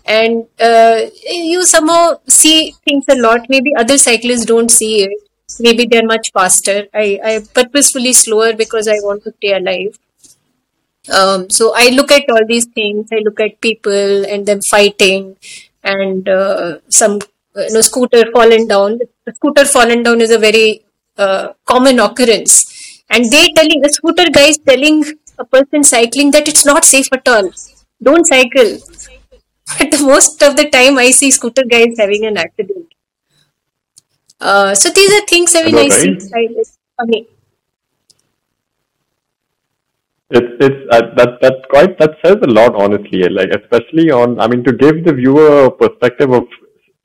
And 0.04 0.46
uh, 0.60 1.02
you 1.30 1.64
somehow 1.64 2.18
see 2.28 2.74
things 2.84 3.04
a 3.08 3.14
lot. 3.14 3.46
Maybe 3.48 3.72
other 3.78 3.98
cyclists 3.98 4.46
don't 4.46 4.70
see 4.70 5.04
it. 5.04 5.12
Maybe 5.60 5.86
they're 5.86 6.06
much 6.06 6.30
faster. 6.32 6.86
I, 6.92 7.20
I 7.24 7.40
purposefully 7.54 8.12
slower 8.12 8.54
because 8.54 8.88
I 8.88 8.94
want 9.02 9.22
to 9.24 9.32
stay 9.36 9.52
alive. 9.54 9.96
Um, 11.10 11.50
so 11.50 11.72
I 11.76 11.88
look 11.90 12.10
at 12.12 12.28
all 12.30 12.44
these 12.46 12.66
things. 12.66 13.08
I 13.12 13.20
look 13.24 13.40
at 13.40 13.60
people 13.60 14.24
and 14.26 14.46
them 14.46 14.60
fighting, 14.70 15.36
and 15.82 16.28
uh, 16.28 16.78
some 16.88 17.18
you 17.56 17.72
know 17.72 17.80
scooter 17.80 18.30
fallen 18.32 18.66
down. 18.68 18.98
The 19.26 19.34
scooter 19.34 19.64
fallen 19.64 20.02
down 20.02 20.20
is 20.20 20.30
a 20.30 20.38
very 20.38 20.84
uh, 21.16 21.52
common 21.64 21.98
occurrence, 21.98 23.02
and 23.10 23.24
they 23.30 23.52
telling 23.56 23.80
the 23.80 23.90
scooter 23.90 24.30
guys 24.30 24.58
telling 24.58 25.04
a 25.38 25.44
person 25.44 25.82
cycling 25.82 26.30
that 26.32 26.48
it's 26.48 26.64
not 26.64 26.84
safe 26.84 27.06
at 27.12 27.26
all. 27.28 27.50
Don't 28.02 28.26
cycle. 28.26 28.78
But 29.78 30.00
most 30.02 30.42
of 30.42 30.56
the 30.56 30.68
time, 30.68 30.98
I 30.98 31.10
see 31.10 31.30
scooter 31.30 31.64
guys 31.64 31.94
having 31.98 32.24
an 32.26 32.36
accident. 32.36 32.92
Uh, 34.40 34.74
so 34.74 34.90
these 34.90 35.12
are 35.12 35.26
things 35.26 35.54
I 35.54 35.64
mean 35.64 35.76
I 35.76 35.88
see. 35.88 36.18
I. 36.98 37.26
It's 40.30 40.52
it's 40.64 40.80
uh, 40.92 41.14
that 41.16 41.38
that's 41.42 41.64
quite 41.70 41.98
that 41.98 42.12
says 42.24 42.36
a 42.42 42.50
lot 42.58 42.74
honestly. 42.74 43.28
Like 43.28 43.50
especially 43.50 44.10
on 44.10 44.38
I 44.40 44.46
mean 44.46 44.62
to 44.64 44.72
give 44.72 45.04
the 45.04 45.12
viewer 45.12 45.64
a 45.64 45.70
perspective 45.70 46.32
of 46.32 46.44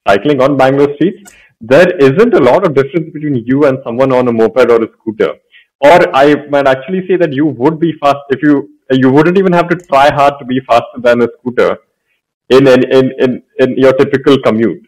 cycling 0.08 0.42
on 0.42 0.58
Bangalore 0.58 0.94
streets, 0.96 1.34
there 1.60 1.90
isn't 1.98 2.34
a 2.36 2.40
lot 2.40 2.66
of 2.66 2.76
difference 2.76 3.12
between 3.14 3.44
you 3.46 3.66
and 3.66 3.80
someone 3.84 4.12
on 4.14 4.28
a 4.28 4.32
moped 4.32 4.70
or 4.70 4.84
a 4.84 4.90
scooter. 5.00 5.34
Or 5.82 6.16
I 6.16 6.48
might 6.50 6.68
actually 6.68 7.08
say 7.08 7.16
that 7.18 7.34
you 7.34 7.48
would 7.48 7.80
be 7.80 7.94
fast 8.02 8.24
if 8.30 8.44
you 8.44 8.70
you 8.92 9.12
wouldn't 9.12 9.38
even 9.38 9.54
have 9.54 9.70
to 9.70 9.76
try 9.76 10.14
hard 10.14 10.36
to 10.40 10.46
be 10.46 10.60
faster 10.68 11.00
than 11.02 11.22
a 11.22 11.28
scooter 11.40 11.78
in 12.50 12.68
in 12.68 12.84
in 12.92 13.12
in, 13.20 13.44
in 13.60 13.78
your 13.78 13.94
typical 13.94 14.38
commute. 14.42 14.86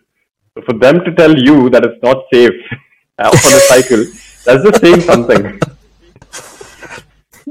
So 0.53 0.62
for 0.67 0.77
them 0.77 1.03
to 1.06 1.12
tell 1.13 1.36
you 1.36 1.70
that 1.72 1.84
it's 1.86 2.03
not 2.03 2.25
safe 2.32 2.60
on 3.20 3.34
a 3.34 3.63
cycle, 3.72 4.06
that's 4.46 4.63
just 4.63 4.82
saying 4.82 5.01
something. 5.01 5.60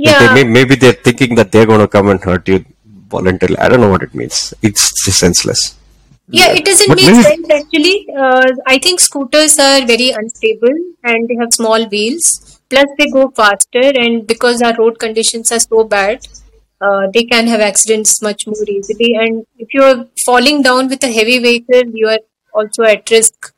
Yeah. 0.05 0.35
They 0.35 0.45
may, 0.45 0.51
maybe 0.59 0.75
they're 0.77 0.93
thinking 1.07 1.35
that 1.37 1.51
they're 1.53 1.67
going 1.67 1.81
to 1.81 1.89
come 1.89 2.09
and 2.09 2.23
hurt 2.23 2.47
you 2.49 2.65
voluntarily. 3.09 3.59
I 3.59 3.69
don't 3.69 3.81
know 3.81 3.89
what 3.91 4.03
it 4.03 4.15
means. 4.15 4.53
It's 4.63 4.85
senseless. 5.17 5.77
Yeah, 6.29 6.49
it 6.53 6.65
doesn't 6.65 6.89
But 6.89 6.99
make 6.99 7.07
maybe- 7.07 7.23
sense 7.23 7.51
actually. 7.51 8.09
Uh, 8.25 8.47
I 8.67 8.79
think 8.79 9.01
scooters 9.01 9.59
are 9.59 9.87
very 9.87 10.11
unstable 10.11 10.77
and 11.05 11.29
they 11.29 11.37
have 11.41 11.53
small 11.53 11.87
wheels. 11.89 12.61
Plus, 12.69 12.87
they 12.99 13.07
go 13.07 13.31
faster, 13.31 13.85
and 14.05 14.27
because 14.27 14.61
our 14.61 14.75
road 14.77 14.99
conditions 14.99 15.53
are 15.53 15.61
so 15.61 15.85
bad, 15.85 16.27
uh, 16.81 17.03
they 17.15 17.23
can 17.23 17.47
have 17.47 17.61
accidents 17.61 18.21
much 18.21 18.45
more 18.49 18.65
easily. 18.69 19.15
And 19.15 19.47
if 19.57 19.69
you're 19.73 20.07
falling 20.25 20.63
down 20.63 20.89
with 20.89 21.05
a 21.05 21.13
heavy 21.13 21.39
vehicle, 21.39 21.85
you 21.95 22.09
are 22.09 22.19
also 22.53 22.83
at 22.83 23.09
risk. 23.09 23.55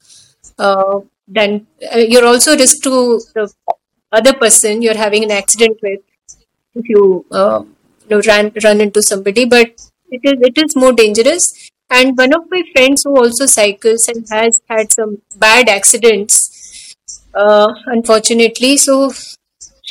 Uh, 0.58 1.00
then 1.26 1.66
uh, 1.94 1.96
you're 2.00 2.26
also 2.26 2.54
risk 2.54 2.82
to 2.82 3.18
the 3.34 3.50
other 4.12 4.34
person 4.34 4.82
you're 4.82 4.96
having 5.06 5.24
an 5.24 5.30
accident 5.30 5.78
with 5.82 6.00
if 6.78 6.88
you 6.94 7.24
uh, 7.30 7.60
you 7.62 8.08
know 8.10 8.22
ran 8.26 8.52
run 8.64 8.80
into 8.80 9.02
somebody 9.02 9.44
but 9.44 9.68
it 10.10 10.20
is 10.30 10.36
it 10.50 10.58
is 10.66 10.76
more 10.76 10.92
dangerous. 10.92 11.70
And 11.90 12.16
one 12.18 12.34
of 12.34 12.42
my 12.50 12.62
friends 12.72 13.02
who 13.04 13.16
also 13.16 13.46
cycles 13.46 14.08
and 14.08 14.26
has 14.30 14.60
had 14.68 14.92
some 14.92 15.22
bad 15.36 15.68
accidents 15.70 16.94
uh, 17.34 17.72
unfortunately 17.86 18.76
so 18.76 19.10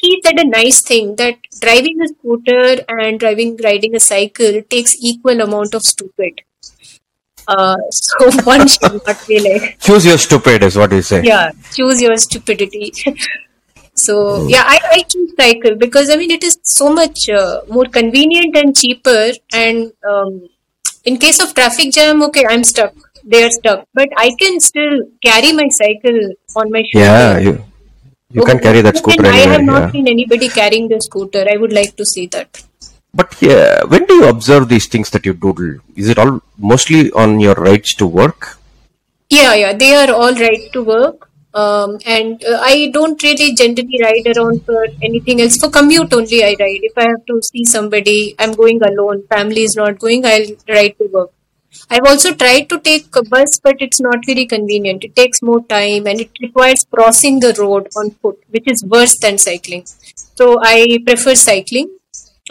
he 0.01 0.22
said 0.24 0.39
a 0.39 0.44
nice 0.48 0.82
thing 0.82 1.15
that 1.15 1.38
driving 1.60 2.00
a 2.03 2.08
scooter 2.08 2.84
and 2.88 3.20
driving 3.20 3.58
riding 3.63 3.96
a 3.96 4.00
cycle 4.00 4.62
takes 4.70 4.96
equal 5.00 5.41
amount 5.41 5.74
of 5.74 5.82
stupid. 5.82 6.41
Uh, 7.48 7.77
so 7.91 8.29
one 8.44 8.67
should 8.67 9.01
not 9.08 9.27
be 9.27 9.39
like 9.39 9.79
Choose 9.79 10.06
your 10.06 10.17
stupid, 10.20 10.63
is 10.63 10.75
what 10.77 10.91
you 10.91 11.01
say. 11.01 11.24
yeah 11.24 11.51
choose 11.74 12.01
your 12.01 12.17
stupidity 12.17 12.94
so 13.97 14.47
yeah 14.47 14.63
I, 14.65 14.77
I 14.97 14.99
choose 15.11 15.31
cycle 15.39 15.75
because 15.75 16.09
i 16.09 16.15
mean 16.15 16.31
it 16.31 16.43
is 16.43 16.57
so 16.63 16.93
much 16.93 17.29
uh, 17.29 17.61
more 17.69 17.85
convenient 17.85 18.55
and 18.55 18.75
cheaper 18.75 19.31
and 19.53 19.91
um, 20.11 20.47
in 21.05 21.17
case 21.17 21.39
of 21.43 21.53
traffic 21.59 21.91
jam 21.97 22.21
okay 22.27 22.45
i'm 22.49 22.63
stuck 22.63 22.93
they 23.23 23.43
are 23.47 23.51
stuck 23.59 23.85
but 23.93 24.09
i 24.17 24.29
can 24.41 24.59
still 24.59 24.95
carry 25.27 25.51
my 25.61 25.67
cycle 25.81 26.19
on 26.55 26.71
my 26.71 26.83
shoulder 26.91 27.05
Yeah, 27.07 27.37
you, 27.39 27.53
you 28.31 28.43
can 28.43 28.59
carry 28.59 28.81
that 28.81 28.97
scooter 28.97 29.23
then 29.23 29.33
i 29.33 29.45
have 29.55 29.63
not 29.63 29.81
Yeah. 29.83 29.91
seen 29.91 30.07
anybody 30.15 30.49
carrying 30.59 30.87
the 30.93 30.99
scooter 31.09 31.45
i 31.53 31.57
would 31.57 31.73
like 31.81 31.95
to 32.01 32.05
see 32.15 32.27
that 32.37 32.63
But 33.19 33.31
yeah, 33.41 33.83
when 33.91 34.03
do 34.09 34.15
you 34.21 34.25
observe 34.29 34.69
these 34.69 34.85
things 34.93 35.09
that 35.13 35.25
you 35.25 35.33
doodle? 35.33 35.69
Is 35.95 36.09
it 36.13 36.19
all 36.23 36.33
mostly 36.71 36.99
on 37.21 37.39
your 37.43 37.55
rides 37.55 37.93
to 38.01 38.05
work? 38.05 38.59
Yeah, 39.29 39.53
yeah, 39.55 39.73
they 39.73 39.95
are 39.95 40.13
all 40.13 40.33
right 40.33 40.71
to 40.73 40.83
work. 40.83 41.26
Um, 41.61 41.97
and 42.05 42.43
uh, 42.43 42.59
I 42.61 42.91
don't 42.93 43.21
really 43.23 43.53
generally 43.55 43.99
ride 44.01 44.27
around 44.35 44.63
for 44.65 44.85
anything 45.01 45.41
else. 45.41 45.57
For 45.57 45.69
commute 45.69 46.13
only, 46.13 46.43
I 46.43 46.55
ride. 46.59 46.83
If 46.89 46.97
I 46.97 47.07
have 47.09 47.25
to 47.27 47.41
see 47.41 47.65
somebody, 47.65 48.35
I'm 48.39 48.53
going 48.53 48.81
alone. 48.83 49.23
Family 49.27 49.63
is 49.63 49.75
not 49.75 49.99
going. 49.99 50.25
I'll 50.25 50.51
ride 50.69 50.95
to 50.99 51.07
work. 51.11 51.31
I've 51.89 52.05
also 52.05 52.33
tried 52.33 52.69
to 52.69 52.79
take 52.79 53.15
a 53.15 53.23
bus, 53.23 53.59
but 53.63 53.75
it's 53.79 53.99
not 54.01 54.25
very 54.25 54.45
convenient. 54.45 55.03
It 55.03 55.15
takes 55.15 55.41
more 55.41 55.63
time 55.65 56.07
and 56.07 56.21
it 56.21 56.31
requires 56.41 56.85
crossing 56.85 57.39
the 57.39 57.53
road 57.59 57.87
on 57.97 58.11
foot, 58.11 58.39
which 58.49 58.67
is 58.67 58.83
worse 58.85 59.17
than 59.17 59.37
cycling. 59.37 59.85
So 60.35 60.57
I 60.61 60.99
prefer 61.05 61.35
cycling. 61.35 61.89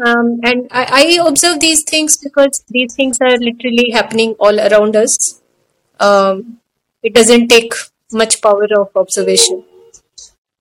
Um, 0.04 0.40
and 0.42 0.68
I, 0.70 1.18
I 1.20 1.26
observe 1.26 1.60
these 1.60 1.82
things 1.82 2.16
because 2.18 2.62
these 2.68 2.94
things 2.94 3.18
are 3.20 3.36
literally 3.38 3.90
happening 3.92 4.34
all 4.38 4.60
around 4.60 4.94
us 4.94 5.40
um, 6.00 6.58
it 7.02 7.14
doesn't 7.14 7.48
take 7.48 7.72
much 8.12 8.40
power 8.40 8.66
of 8.78 8.90
observation. 8.94 9.64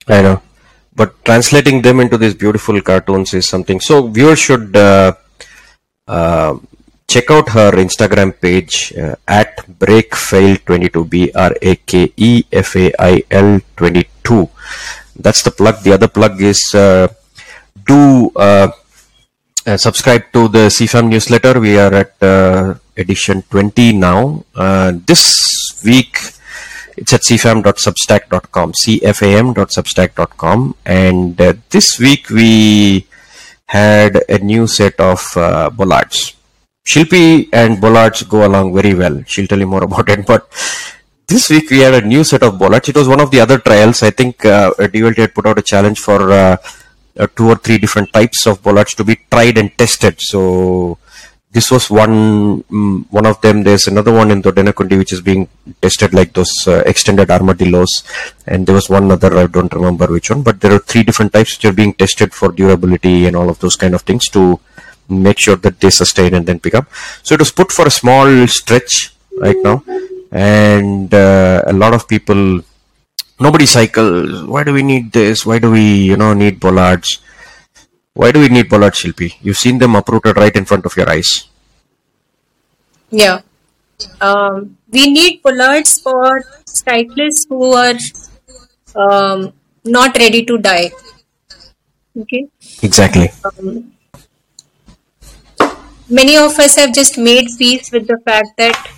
I 0.07 0.21
know. 0.21 0.41
But 0.95 1.23
translating 1.25 1.81
them 1.81 1.99
into 1.99 2.17
these 2.17 2.33
beautiful 2.33 2.81
cartoons 2.81 3.33
is 3.33 3.47
something. 3.47 3.79
So 3.81 4.07
viewers 4.07 4.39
should 4.39 4.75
uh, 4.75 5.13
uh, 6.07 6.57
check 7.07 7.29
out 7.29 7.49
her 7.49 7.71
Instagram 7.71 8.39
page 8.39 8.93
uh, 8.97 9.15
at 9.27 9.57
brakefail22 9.67 11.09
b 11.09 11.31
r 11.35 11.53
a 11.61 11.75
k 11.75 12.13
e 12.15 12.43
f 12.51 12.75
a 12.77 12.93
i 12.99 13.23
l 13.29 13.59
22. 13.75 14.49
That's 15.19 15.43
the 15.43 15.51
plug. 15.51 15.83
The 15.83 15.93
other 15.93 16.07
plug 16.07 16.41
is 16.41 16.73
uh, 16.73 17.07
do 17.85 18.31
uh, 18.35 18.71
uh, 19.65 19.77
subscribe 19.77 20.31
to 20.31 20.47
the 20.47 20.69
CFAM 20.69 21.09
newsletter. 21.09 21.59
We 21.59 21.77
are 21.77 21.93
at 21.93 22.15
edition 22.95 23.43
20 23.49 23.93
now. 23.93 24.43
This 25.05 25.81
week 25.83 26.17
it's 26.97 27.13
at 27.13 27.21
cfam.substack.com, 27.21 28.73
cfam.substack.com. 28.73 30.75
And 30.85 31.41
uh, 31.41 31.53
this 31.69 31.99
week 31.99 32.29
we 32.29 33.07
had 33.67 34.23
a 34.29 34.39
new 34.39 34.67
set 34.67 34.99
of 34.99 35.25
uh, 35.35 35.69
bollards. 35.69 36.35
Shilpi 36.87 37.49
and 37.51 37.81
bollards 37.81 38.23
go 38.23 38.45
along 38.45 38.73
very 38.73 38.93
well. 38.93 39.23
She'll 39.25 39.47
tell 39.47 39.59
you 39.59 39.67
more 39.67 39.83
about 39.89 40.07
it. 40.09 40.25
But 40.25 40.47
this 41.27 41.49
week 41.49 41.69
we 41.69 41.79
had 41.79 41.95
a 41.95 42.05
new 42.05 42.23
set 42.23 42.43
of 42.43 42.59
bollards. 42.59 42.89
It 42.89 42.95
was 42.95 43.07
one 43.07 43.19
of 43.19 43.31
the 43.31 43.39
other 43.39 43.57
trials. 43.57 44.03
I 44.03 44.11
think 44.11 44.45
uh, 44.45 44.71
DULT 44.77 45.17
had 45.17 45.33
put 45.33 45.47
out 45.47 45.57
a 45.57 45.63
challenge 45.63 45.99
for 45.99 46.31
uh, 46.31 46.57
uh, 47.17 47.27
two 47.35 47.47
or 47.47 47.55
three 47.55 47.77
different 47.77 48.11
types 48.13 48.45
of 48.45 48.61
bollards 48.61 48.93
to 48.95 49.03
be 49.03 49.19
tried 49.31 49.57
and 49.57 49.75
tested. 49.77 50.17
So 50.19 50.97
this 51.55 51.71
was 51.71 51.89
one 51.89 52.15
mm, 52.63 53.05
one 53.17 53.25
of 53.25 53.39
them. 53.43 53.63
There's 53.63 53.87
another 53.87 54.13
one 54.19 54.29
in 54.29 54.41
Doddanekundi 54.45 54.97
which 55.01 55.13
is 55.13 55.21
being 55.21 55.47
tested 55.81 56.13
like 56.13 56.33
those 56.33 56.53
uh, 56.67 56.83
extended 56.85 57.31
armadillos, 57.31 57.93
and 58.45 58.67
there 58.67 58.75
was 58.75 58.89
one 58.89 59.09
other 59.15 59.31
I 59.43 59.47
don't 59.47 59.73
remember 59.73 60.07
which 60.07 60.29
one, 60.29 60.41
but 60.47 60.59
there 60.59 60.73
are 60.73 60.83
three 60.91 61.03
different 61.03 61.31
types 61.31 61.55
which 61.55 61.65
are 61.69 61.77
being 61.81 61.93
tested 61.93 62.33
for 62.33 62.51
durability 62.51 63.25
and 63.25 63.37
all 63.37 63.49
of 63.49 63.59
those 63.59 63.77
kind 63.77 63.95
of 63.95 64.01
things 64.01 64.27
to 64.35 64.59
make 65.07 65.39
sure 65.39 65.55
that 65.55 65.79
they 65.79 65.89
sustain 65.89 66.33
and 66.33 66.45
then 66.45 66.59
pick 66.59 66.75
up. 66.75 66.87
So 67.23 67.35
it 67.35 67.39
was 67.39 67.53
put 67.53 67.71
for 67.71 67.87
a 67.87 67.97
small 68.01 68.47
stretch 68.47 69.13
right 69.39 69.57
now, 69.63 69.77
and 70.31 71.13
uh, 71.13 71.63
a 71.65 71.73
lot 71.73 71.93
of 71.93 72.07
people. 72.07 72.61
Nobody 73.37 73.65
cycles. 73.65 74.43
Why 74.43 74.63
do 74.63 74.71
we 74.73 74.83
need 74.83 75.11
this? 75.11 75.45
Why 75.45 75.59
do 75.59 75.69
we, 75.71 75.85
you 76.09 76.17
know, 76.17 76.33
need 76.33 76.59
bollards? 76.59 77.19
Why 78.15 78.31
do 78.31 78.39
we 78.39 78.47
need 78.47 78.69
bollards, 78.69 78.99
Shilpi? 78.99 79.35
You've 79.41 79.57
seen 79.57 79.77
them 79.77 79.95
uprooted 79.95 80.37
right 80.37 80.55
in 80.55 80.63
front 80.63 80.85
of 80.85 80.95
your 80.95 81.09
eyes. 81.09 81.49
Yeah. 83.09 83.41
Um, 84.21 84.77
we 84.89 85.11
need 85.11 85.41
bollards 85.43 85.99
for 86.01 86.41
cyclists 86.65 87.45
who 87.49 87.73
are 87.73 87.97
um, 88.95 89.51
not 89.83 90.17
ready 90.17 90.45
to 90.45 90.57
die. 90.57 90.91
Okay. 92.17 92.47
Exactly. 92.81 93.29
Um, 93.43 93.91
many 96.09 96.37
of 96.37 96.57
us 96.57 96.77
have 96.77 96.93
just 96.93 97.17
made 97.17 97.47
peace 97.57 97.91
with 97.91 98.07
the 98.07 98.17
fact 98.23 98.55
that 98.57 98.91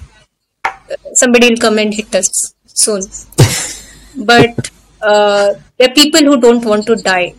uh, 0.65 0.95
somebody 1.13 1.49
will 1.49 1.57
come 1.57 1.79
and 1.79 1.91
hit 1.91 2.13
us 2.13 2.53
soon. 2.67 3.01
but 4.25 4.69
uh, 5.01 5.53
there 5.77 5.89
are 5.89 5.93
people 5.95 6.21
who 6.21 6.39
don't 6.39 6.63
want 6.63 6.85
to 6.85 6.95
die. 6.95 7.33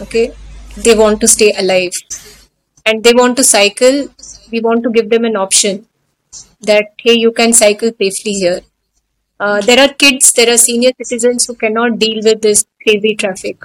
Okay. 0.00 0.32
They 0.76 0.94
want 0.94 1.20
to 1.20 1.28
stay 1.28 1.52
alive. 1.52 1.92
And 2.84 3.04
they 3.04 3.12
want 3.12 3.36
to 3.36 3.44
cycle. 3.44 4.08
We 4.50 4.60
want 4.60 4.82
to 4.84 4.90
give 4.90 5.10
them 5.10 5.24
an 5.24 5.36
option 5.36 5.86
that, 6.60 6.92
hey, 6.98 7.14
you 7.14 7.32
can 7.32 7.52
cycle 7.52 7.90
safely 7.90 8.32
here. 8.32 8.60
Uh, 9.38 9.60
there 9.60 9.80
are 9.80 9.92
kids, 9.94 10.32
there 10.32 10.52
are 10.52 10.56
senior 10.56 10.90
citizens 11.02 11.46
who 11.46 11.54
cannot 11.54 11.98
deal 11.98 12.20
with 12.22 12.42
this 12.42 12.64
crazy 12.82 13.14
traffic. 13.16 13.64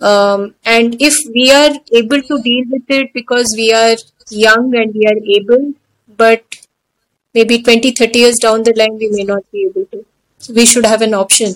Um, 0.00 0.54
and 0.64 0.96
if 1.00 1.14
we 1.34 1.50
are 1.50 1.72
able 1.92 2.20
to 2.20 2.42
deal 2.42 2.64
with 2.70 2.82
it 2.88 3.12
because 3.14 3.54
we 3.56 3.72
are 3.72 3.96
young 4.30 4.74
and 4.76 4.92
we 4.94 5.06
are 5.06 5.38
able, 5.38 5.72
but 6.16 6.44
maybe 7.32 7.62
20, 7.62 7.92
30 7.92 8.18
years 8.18 8.38
down 8.38 8.62
the 8.62 8.74
line, 8.76 8.96
we 8.98 9.08
may 9.10 9.24
not 9.24 9.50
be 9.50 9.66
able 9.70 9.86
to. 9.86 10.04
So 10.38 10.52
we 10.52 10.66
should 10.66 10.84
have 10.84 11.00
an 11.00 11.14
option. 11.14 11.54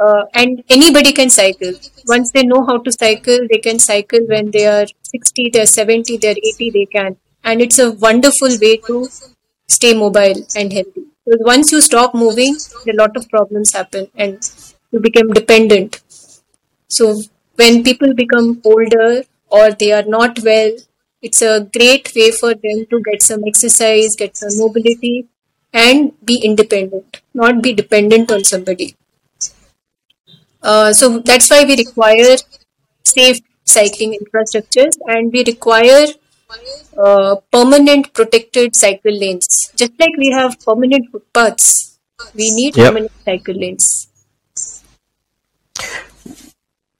Uh, 0.00 0.24
and 0.34 0.62
anybody 0.68 1.12
can 1.12 1.30
cycle. 1.30 1.72
Once 2.06 2.30
they 2.32 2.42
know 2.42 2.64
how 2.64 2.78
to 2.78 2.92
cycle, 2.92 3.38
they 3.50 3.58
can 3.58 3.78
cycle 3.78 4.20
when 4.28 4.50
they 4.50 4.66
are 4.66 4.86
60, 5.02 5.50
they're 5.52 5.66
70, 5.66 6.18
they're 6.18 6.32
80, 6.32 6.70
they 6.70 6.86
can. 6.86 7.16
And 7.44 7.62
it's 7.62 7.78
a 7.78 7.92
wonderful 7.92 8.48
way 8.60 8.76
to 8.88 9.08
stay 9.68 9.94
mobile 9.94 10.46
and 10.54 10.72
healthy. 10.72 11.04
Because 11.24 11.40
once 11.44 11.72
you 11.72 11.80
stop 11.80 12.14
moving, 12.14 12.56
a 12.88 12.96
lot 12.96 13.16
of 13.16 13.28
problems 13.28 13.72
happen 13.72 14.08
and 14.14 14.38
you 14.90 15.00
become 15.00 15.28
dependent. 15.32 16.00
So 16.88 17.20
when 17.56 17.82
people 17.82 18.14
become 18.14 18.60
older 18.64 19.22
or 19.48 19.72
they 19.72 19.92
are 19.92 20.04
not 20.04 20.38
well, 20.40 20.72
it's 21.22 21.42
a 21.42 21.68
great 21.76 22.12
way 22.14 22.30
for 22.30 22.54
them 22.54 22.86
to 22.90 23.02
get 23.10 23.22
some 23.22 23.42
exercise, 23.46 24.14
get 24.16 24.36
some 24.36 24.50
mobility, 24.54 25.26
and 25.72 26.12
be 26.24 26.36
independent, 26.36 27.20
not 27.34 27.62
be 27.62 27.72
dependent 27.72 28.30
on 28.30 28.44
somebody. 28.44 28.94
Uh, 30.70 30.92
so 30.92 31.20
that's 31.20 31.48
why 31.50 31.64
we 31.64 31.76
require 31.76 32.36
safe 33.04 33.38
cycling 33.64 34.18
infrastructures 34.20 34.94
and 35.06 35.32
we 35.32 35.44
require 35.46 36.06
uh, 36.98 37.36
permanent 37.52 38.12
protected 38.12 38.74
cycle 38.74 39.16
lanes. 39.22 39.46
Just 39.76 39.92
like 40.00 40.16
we 40.18 40.30
have 40.38 40.58
permanent 40.68 41.04
footpaths, 41.12 41.98
we 42.34 42.50
need 42.58 42.76
Yep. 42.76 42.86
permanent 42.86 43.12
cycle 43.24 43.54
lanes. 43.54 44.08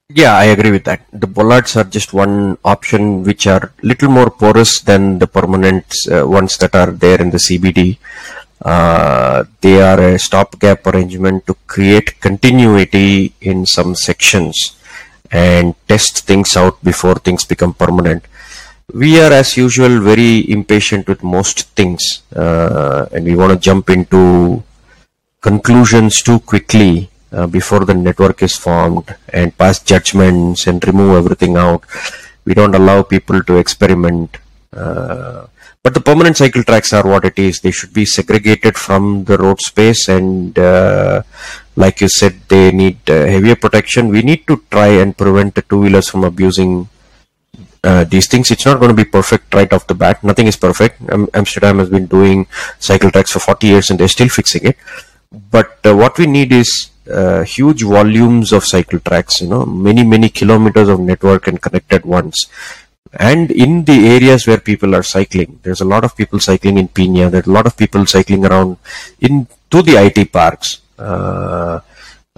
Yeah, 0.09 0.37
I 0.37 0.45
agree 0.45 0.71
with 0.71 0.85
that. 0.85 1.01
The 1.11 1.27
bollards 1.27 1.75
are 1.75 1.83
just 1.83 2.13
one 2.13 2.57
option 2.63 3.23
which 3.23 3.45
are 3.47 3.73
little 3.83 4.07
more 4.09 4.29
porous 4.29 4.79
than 4.79 5.19
the 5.19 5.27
permanent 5.27 5.85
uh, 6.09 6.25
ones 6.25 6.55
that 6.59 6.73
are 6.75 6.91
there 6.91 7.19
in 7.21 7.29
the 7.29 7.37
CBD. 7.37 7.97
Uh, 8.61 9.43
they 9.61 9.81
are 9.81 9.99
a 9.99 10.19
stopgap 10.19 10.85
arrangement 10.87 11.45
to 11.45 11.55
create 11.67 12.19
continuity 12.19 13.33
in 13.41 13.65
some 13.65 13.93
sections 13.93 14.75
and 15.31 15.75
test 15.87 16.25
things 16.25 16.55
out 16.57 16.83
before 16.83 17.15
things 17.15 17.45
become 17.45 17.73
permanent. 17.73 18.25
We 18.93 19.19
are, 19.19 19.33
as 19.33 19.57
usual, 19.57 19.99
very 20.01 20.49
impatient 20.49 21.07
with 21.07 21.21
most 21.21 21.63
things, 21.75 22.23
uh, 22.33 23.07
and 23.11 23.25
we 23.25 23.35
want 23.35 23.51
to 23.51 23.59
jump 23.59 23.89
into 23.89 24.63
conclusions 25.41 26.21
too 26.21 26.39
quickly 26.39 27.09
uh, 27.31 27.47
before 27.47 27.83
the 27.83 27.93
network 27.93 28.41
is 28.41 28.55
formed 28.55 29.13
and 29.33 29.57
pass 29.57 29.79
judgments 29.79 30.67
and 30.67 30.85
remove 30.87 31.17
everything 31.17 31.57
out. 31.57 31.83
We 32.45 32.53
don't 32.53 32.75
allow 32.75 33.03
people 33.03 33.43
to 33.43 33.57
experiment. 33.57 34.37
Uh, 34.71 35.47
but 35.87 35.93
the 35.93 36.01
permanent 36.01 36.35
cycle 36.35 36.63
tracks 36.63 36.91
are 36.91 37.07
what 37.07 37.23
it 37.23 37.39
is. 37.39 37.61
They 37.61 37.71
should 37.71 37.93
be 37.93 38.05
segregated 38.05 38.75
from 38.77 39.23
the 39.23 39.37
road 39.37 39.61
space, 39.61 40.09
and 40.09 40.51
uh, 40.59 41.23
like 41.77 42.01
you 42.01 42.09
said, 42.09 42.41
they 42.49 42.73
need 42.73 42.97
uh, 43.09 43.25
heavier 43.25 43.55
protection. 43.55 44.09
We 44.09 44.21
need 44.21 44.45
to 44.47 44.61
try 44.69 44.87
and 44.87 45.17
prevent 45.17 45.55
the 45.55 45.61
two 45.61 45.79
wheelers 45.79 46.09
from 46.09 46.25
abusing 46.25 46.89
uh, 47.85 48.03
these 48.03 48.27
things. 48.27 48.51
It's 48.51 48.65
not 48.65 48.81
going 48.81 48.89
to 48.89 49.01
be 49.01 49.05
perfect 49.05 49.53
right 49.53 49.71
off 49.71 49.87
the 49.87 49.95
bat. 49.95 50.21
Nothing 50.25 50.47
is 50.47 50.57
perfect. 50.57 50.99
Am- 51.09 51.29
Amsterdam 51.33 51.79
has 51.79 51.89
been 51.89 52.07
doing 52.07 52.47
cycle 52.79 53.09
tracks 53.09 53.31
for 53.31 53.39
40 53.39 53.67
years 53.67 53.89
and 53.89 53.97
they're 53.97 54.09
still 54.09 54.27
fixing 54.27 54.65
it. 54.65 54.77
But 55.31 55.79
uh, 55.85 55.95
what 55.95 56.17
we 56.17 56.25
need 56.25 56.51
is 56.51 56.89
uh, 57.09 57.45
huge 57.45 57.83
volumes 57.83 58.51
of 58.51 58.65
cycle 58.65 58.99
tracks, 58.99 59.39
you 59.39 59.47
know, 59.47 59.65
many, 59.65 60.03
many 60.03 60.27
kilometers 60.27 60.89
of 60.89 60.99
network 60.99 61.47
and 61.47 61.61
connected 61.61 62.03
ones. 62.03 62.45
And 63.17 63.51
in 63.51 63.83
the 63.85 64.07
areas 64.15 64.45
where 64.47 64.59
people 64.59 64.95
are 64.95 65.03
cycling, 65.03 65.59
there's 65.63 65.81
a 65.81 65.85
lot 65.85 66.03
of 66.05 66.15
people 66.15 66.39
cycling 66.39 66.77
in 66.77 66.87
Peenya, 66.87 67.31
there's 67.31 67.47
a 67.47 67.51
lot 67.51 67.65
of 67.65 67.75
people 67.75 68.05
cycling 68.05 68.45
around 68.45 68.77
in 69.19 69.47
to 69.71 69.81
the 69.81 69.97
IT 69.97 70.31
parks. 70.31 70.81
Uh, 70.97 71.79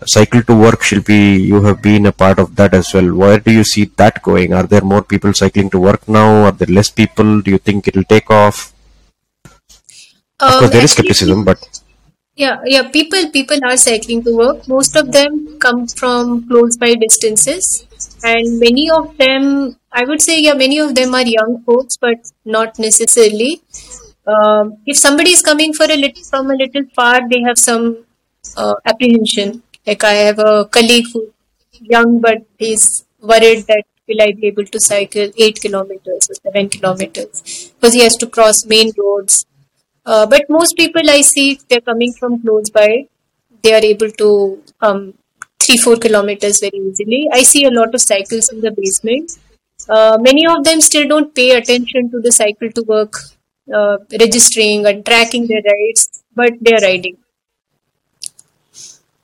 cycle 0.06 0.42
to 0.44 0.56
work 0.56 0.82
should 0.82 1.04
be 1.04 1.38
you 1.38 1.62
have 1.62 1.82
been 1.82 2.06
a 2.06 2.12
part 2.12 2.40
of 2.40 2.56
that 2.56 2.74
as 2.74 2.94
well 2.94 3.14
where 3.16 3.38
do 3.38 3.52
you 3.52 3.66
see 3.66 3.84
that 3.98 4.22
going 4.24 4.54
are 4.54 4.64
there 4.64 4.82
more 4.82 5.02
people 5.04 5.34
cycling 5.34 5.70
to 5.70 5.78
work 5.78 6.08
now 6.08 6.46
are 6.46 6.54
there 6.54 6.68
less 6.78 6.90
people 6.90 7.42
do 7.42 7.52
you 7.52 7.58
think 7.58 7.86
it'll 7.86 8.06
take 8.06 8.30
off 8.32 8.72
of 10.40 10.54
Um, 10.54 10.60
course 10.60 10.72
there 10.72 10.84
is 10.84 10.92
skepticism 10.92 11.44
but 11.44 11.60
Yeah, 12.36 12.62
yeah. 12.66 12.84
People 12.90 13.30
people 13.32 13.60
are 13.70 13.76
cycling 13.76 14.24
to 14.24 14.32
work. 14.36 14.68
Most 14.74 14.96
of 14.96 15.12
them 15.12 15.60
come 15.60 15.88
from 15.88 16.48
close 16.48 16.78
by 16.84 16.96
distances, 16.96 17.66
and 18.24 18.60
many 18.62 18.86
of 18.98 19.18
them, 19.18 19.76
I 19.92 20.06
would 20.06 20.22
say, 20.22 20.42
yeah, 20.42 20.54
many 20.54 20.78
of 20.80 20.96
them 20.96 21.14
are 21.16 21.26
young 21.26 21.64
folks, 21.66 21.98
but 21.98 22.32
not 22.46 22.78
necessarily. 22.80 23.62
Um, 24.28 24.78
if 24.86 24.98
somebody 24.98 25.32
is 25.32 25.42
coming 25.42 25.74
for 25.74 25.86
a 25.86 25.98
little 25.98 26.24
from 26.24 26.52
a 26.52 26.56
little 26.56 26.86
far, 26.96 27.28
they 27.30 27.42
have 27.42 27.58
some 27.58 28.06
uh, 28.58 28.76
apprehension. 28.86 29.64
Like 29.88 30.04
I 30.04 30.14
have 30.30 30.40
a 30.40 30.66
colleague 30.66 31.08
who 31.14 31.32
young, 31.82 32.20
but 32.20 32.40
he's 32.58 33.06
worried 33.22 33.66
that 33.68 33.84
will 34.08 34.22
I 34.22 34.32
be 34.34 34.48
able 34.48 34.66
to 34.66 34.80
cycle 34.80 35.32
eight 35.38 35.60
kilometers 35.62 36.30
or 36.30 36.36
seven 36.44 36.70
kilometers 36.70 37.72
because 37.80 37.94
he 37.94 38.02
has 38.02 38.16
to 38.18 38.28
cross 38.28 38.66
main 38.66 38.92
roads 38.98 39.46
uh, 40.06 40.26
but 40.26 40.50
most 40.50 40.76
people 40.76 41.10
I 41.10 41.22
see, 41.22 41.60
they're 41.70 41.82
coming 41.82 42.14
from 42.14 42.42
close 42.42 42.70
by. 42.70 43.08
They 43.62 43.74
are 43.74 43.84
able 43.84 44.10
to 44.12 44.64
come 44.80 45.14
three, 45.60 45.78
four 45.78 45.98
kilometers 45.98 46.60
very 46.60 46.78
easily. 46.78 47.28
I 47.32 47.44
see 47.44 47.66
a 47.66 47.72
lot 47.72 47.94
of 47.94 48.02
cycles 48.02 48.50
in 48.50 48.62
the 48.62 48.72
basement. 48.72 49.38
Uh, 49.90 50.18
many 50.22 50.46
of 50.48 50.64
them 50.64 50.80
still 50.82 51.08
don't 51.08 51.34
pay 51.36 51.52
attention 51.58 52.10
to 52.12 52.20
the 52.22 52.32
cycle 52.32 52.72
to 52.72 52.84
work, 52.84 53.14
uh, 53.74 53.98
registering 54.20 54.86
and 54.86 55.06
tracking 55.06 55.48
their 55.48 55.64
rides, 55.72 56.24
but 56.36 56.54
they're 56.62 56.84
riding. 56.90 57.18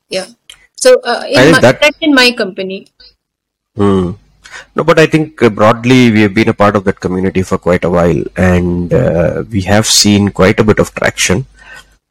Yeah. 0.09 0.27
So 0.75 0.99
uh, 1.03 1.23
in 1.27 1.51
my, 1.51 1.59
that- 1.59 1.81
that's 1.81 1.97
in 2.01 2.13
my 2.13 2.31
company. 2.31 2.87
Hmm. 3.75 4.11
No, 4.75 4.83
but 4.83 4.99
I 4.99 5.05
think 5.05 5.41
uh, 5.43 5.49
broadly 5.49 6.11
we 6.11 6.21
have 6.21 6.33
been 6.33 6.49
a 6.49 6.53
part 6.53 6.75
of 6.75 6.85
that 6.85 6.99
community 6.99 7.41
for 7.41 7.57
quite 7.57 7.83
a 7.83 7.89
while, 7.89 8.23
and 8.37 8.93
uh, 8.93 9.43
we 9.51 9.61
have 9.63 9.85
seen 9.85 10.29
quite 10.29 10.59
a 10.59 10.63
bit 10.63 10.79
of 10.79 10.93
traction. 10.95 11.45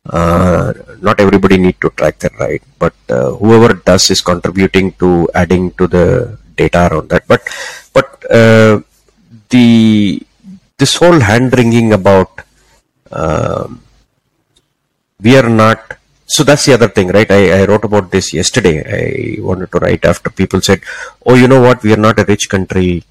Uh, 0.04 0.74
not 1.00 1.20
everybody 1.20 1.56
need 1.56 1.80
to 1.80 1.88
track 1.90 2.18
their 2.18 2.30
ride, 2.38 2.60
but 2.78 2.92
uh, 3.08 3.30
whoever 3.32 3.74
does 3.74 4.10
is 4.10 4.20
contributing 4.20 4.92
to 4.94 5.28
adding 5.34 5.70
to 5.72 5.86
the 5.86 6.38
data 6.56 6.88
around 6.90 7.08
that. 7.08 7.26
But 7.26 7.42
but 7.96 8.08
uh, 8.30 8.80
the 9.50 10.20
this 10.78 10.94
whole 11.00 11.20
hand 11.20 11.56
wringing 11.56 11.92
about 11.92 12.32
um, 13.10 13.80
we 15.20 15.32
are 15.40 15.48
not 15.48 15.80
so 16.26 16.42
that's 16.42 16.66
the 16.66 16.74
other 16.74 16.88
thing 16.88 17.08
right? 17.08 17.30
I, 17.30 17.60
I 17.60 17.64
wrote 17.66 17.84
about 17.84 18.10
this 18.10 18.32
yesterday. 18.32 18.76
I 18.98 19.40
wanted 19.40 19.70
to 19.72 19.78
write 19.78 20.04
after 20.04 20.30
people 20.30 20.60
said 20.60 20.80
oh 21.26 21.34
you 21.34 21.48
know 21.48 21.60
what? 21.60 21.82
We 21.82 21.92
are 21.94 22.04
not 22.08 22.18
a 22.18 22.24
rich 22.24 22.48
country. 22.48 23.04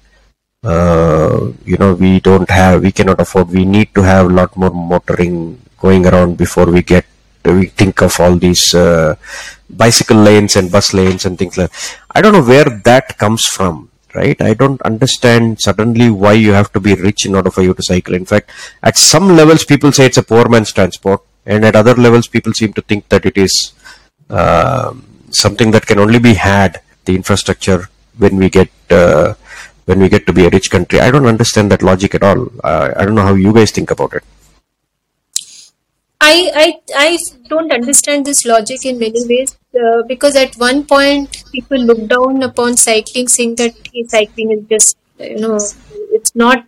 Uh, 0.62 1.52
you 1.64 1.76
know 1.76 1.92
we 1.94 2.20
don't 2.20 2.48
have 2.48 2.82
we 2.82 2.90
cannot 2.90 3.20
afford 3.20 3.48
we 3.50 3.66
need 3.66 3.94
to 3.94 4.00
have 4.00 4.24
a 4.26 4.34
lot 4.40 4.56
more 4.56 4.70
motoring 4.70 5.60
going 5.78 6.06
around 6.06 6.38
before 6.38 6.64
we 6.64 6.80
get 6.80 7.04
we 7.44 7.66
think 7.66 8.00
of 8.00 8.18
all 8.18 8.36
these 8.36 8.74
uh, 8.74 9.14
bicycle 9.68 10.16
lanes 10.16 10.56
and 10.56 10.72
bus 10.72 10.94
lanes 10.94 11.26
and 11.26 11.36
things 11.38 11.58
like 11.58 11.70
that. 11.70 12.00
i 12.12 12.22
don't 12.22 12.32
know 12.32 12.42
where 12.42 12.70
that 12.88 13.18
comes 13.18 13.44
from 13.44 13.90
right? 14.14 14.40
I 14.40 14.54
don't 14.54 14.80
understand 14.82 15.58
suddenly 15.60 16.10
why 16.10 16.32
you 16.34 16.52
have 16.52 16.72
to 16.72 16.80
be 16.80 16.94
rich 16.94 17.26
in 17.26 17.34
order 17.34 17.50
for 17.50 17.62
you 17.62 17.74
to 17.74 17.82
cycle. 17.82 18.14
In 18.14 18.24
fact 18.24 18.50
at 18.82 18.96
some 18.96 19.36
levels 19.36 19.64
people 19.64 19.92
say 19.92 20.06
it's 20.06 20.18
a 20.18 20.22
poor 20.22 20.48
man's 20.48 20.72
transport 20.72 21.22
and 21.46 21.64
at 21.64 21.76
other 21.76 21.94
levels 21.94 22.26
people 22.26 22.52
seem 22.52 22.72
to 22.74 22.82
think 22.82 23.08
that 23.08 23.26
it 23.26 23.36
is 23.36 23.72
um 24.30 25.04
something 25.30 25.70
that 25.72 25.86
can 25.86 25.98
only 25.98 26.18
be 26.18 26.34
had 26.34 26.80
the 27.04 27.14
infrastructure 27.14 27.88
when 28.18 28.36
we 28.36 28.48
get 28.48 28.70
uh, 28.90 29.34
when 29.84 29.98
we 30.00 30.08
get 30.08 30.26
to 30.26 30.32
be 30.32 30.46
a 30.46 30.50
rich 30.50 30.70
country. 30.70 31.00
I 31.00 31.10
don't 31.10 31.26
understand 31.26 31.70
that 31.72 31.82
logic 31.82 32.14
at 32.14 32.22
all. 32.22 32.46
Uh, 32.62 32.92
i 32.96 33.04
don't 33.04 33.14
know 33.14 33.28
how 33.30 33.34
you 33.34 33.52
guys 33.52 33.70
think 33.70 33.90
about 33.90 34.14
it 34.14 34.24
I, 36.26 36.36
I 36.64 36.66
I 37.06 37.18
don't 37.48 37.72
understand 37.72 38.26
this 38.26 38.44
logic 38.44 38.84
in 38.86 38.98
many 38.98 39.22
ways 39.32 39.56
uh, 39.82 40.02
because 40.12 40.36
at 40.36 40.54
one 40.56 40.84
point 40.84 41.44
people 41.52 41.78
look 41.78 42.06
down 42.08 42.42
upon 42.42 42.76
cycling, 42.76 43.28
saying 43.28 43.56
that 43.56 43.74
cycling 44.08 44.52
is 44.56 44.64
just 44.74 44.96
you 45.18 45.38
know 45.38 45.58
it's 46.16 46.34
not 46.34 46.64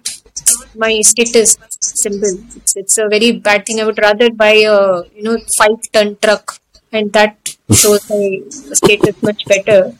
my 0.75 1.01
status 1.01 1.57
symbol. 1.81 2.35
It's, 2.57 2.77
it's 2.77 2.99
a 2.99 3.09
very 3.09 3.33
bad 3.33 3.66
thing. 3.66 3.81
I 3.81 3.85
would 3.85 3.99
rather 3.99 4.31
buy 4.31 4.55
a 4.77 5.05
you 5.16 5.23
know 5.23 5.37
five 5.59 5.79
ton 5.92 6.16
truck, 6.23 6.59
and 6.92 7.12
that 7.12 7.57
shows 7.73 8.09
my 8.11 8.40
status 8.51 9.23
much 9.23 9.45
better. 9.47 9.92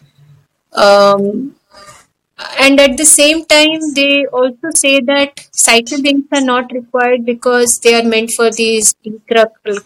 Um, 0.73 1.56
and 2.59 2.79
at 2.81 2.97
the 2.97 3.05
same 3.05 3.45
time, 3.47 3.81
they 3.95 4.27
also 4.27 4.69
say 4.75 5.01
that 5.01 5.49
cycle 5.53 6.01
lanes 6.01 6.27
are 6.33 6.43
not 6.43 6.71
required 6.73 7.25
because 7.25 7.79
they 7.81 7.95
are 7.95 8.03
meant 8.03 8.31
for 8.31 8.51
these 8.51 8.95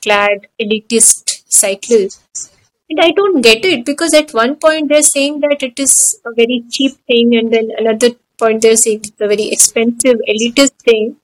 clad 0.02 0.48
elitist 0.60 1.44
cyclists. 1.48 2.50
And 2.88 2.98
I 3.00 3.12
don't 3.12 3.40
get 3.40 3.64
it 3.64 3.84
because 3.84 4.12
at 4.14 4.34
one 4.34 4.56
point 4.56 4.88
they're 4.88 5.02
saying 5.02 5.40
that 5.40 5.62
it 5.62 5.78
is 5.78 6.18
a 6.26 6.34
very 6.34 6.64
cheap 6.70 6.92
thing, 7.06 7.36
and 7.36 7.52
then 7.52 7.70
another 7.78 8.10
point 8.36 8.62
they're 8.62 8.76
saying 8.76 9.02
it's 9.04 9.20
a 9.20 9.28
very 9.28 9.48
expensive 9.48 10.18
elitist 10.28 10.74
thing. 10.82 11.16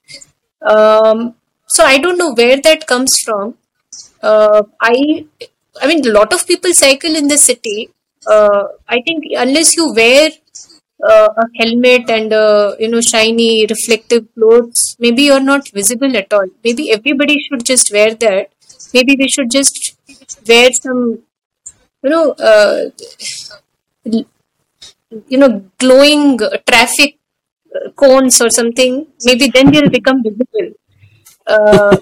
Um, 0.63 1.35
so 1.67 1.85
I 1.85 1.99
don't 1.99 2.19
know 2.19 2.35
where 2.35 2.61
that 2.61 2.87
comes 2.87 3.19
from. 3.19 3.57
Uh, 4.23 4.63
I, 4.81 5.27
I 5.83 5.89
mean, 5.89 6.07
a 6.07 6.13
lot 6.13 6.33
of 6.33 6.47
people 6.47 6.73
cycle 6.73 7.17
in 7.17 7.27
the 7.27 7.37
city. 7.39 7.91
Uh, 8.25 8.69
I 8.89 9.01
think 9.03 9.25
unless 9.37 9.77
you 9.77 9.93
wear 9.93 10.31
uh, 11.03 11.29
a 11.37 11.45
helmet 11.59 12.09
and 12.11 12.33
uh, 12.33 12.75
you 12.79 12.89
know 12.89 13.01
shiny 13.01 13.67
reflective 13.67 14.27
clothes. 14.35 14.97
Maybe 14.99 15.25
you're 15.25 15.41
not 15.41 15.69
visible 15.69 16.17
at 16.17 16.33
all. 16.33 16.47
Maybe 16.65 16.91
everybody 16.93 17.39
should 17.43 17.65
just 17.65 17.93
wear 17.93 18.15
that. 18.15 18.51
Maybe 18.95 19.17
we 19.19 19.29
should 19.29 19.51
just 19.51 19.97
wear 20.49 20.73
some 20.73 21.23
you 22.03 22.11
know 22.11 22.33
uh, 22.33 22.91
you 25.29 25.39
know 25.39 25.51
glowing 25.79 26.39
traffic 26.69 27.19
uh, 27.75 27.91
cones 27.91 28.41
or 28.41 28.51
something. 28.51 29.07
Maybe 29.25 29.49
then 29.49 29.71
they'll 29.73 29.91
become 29.91 30.23
visible. 30.23 30.69
Uh, 31.47 31.97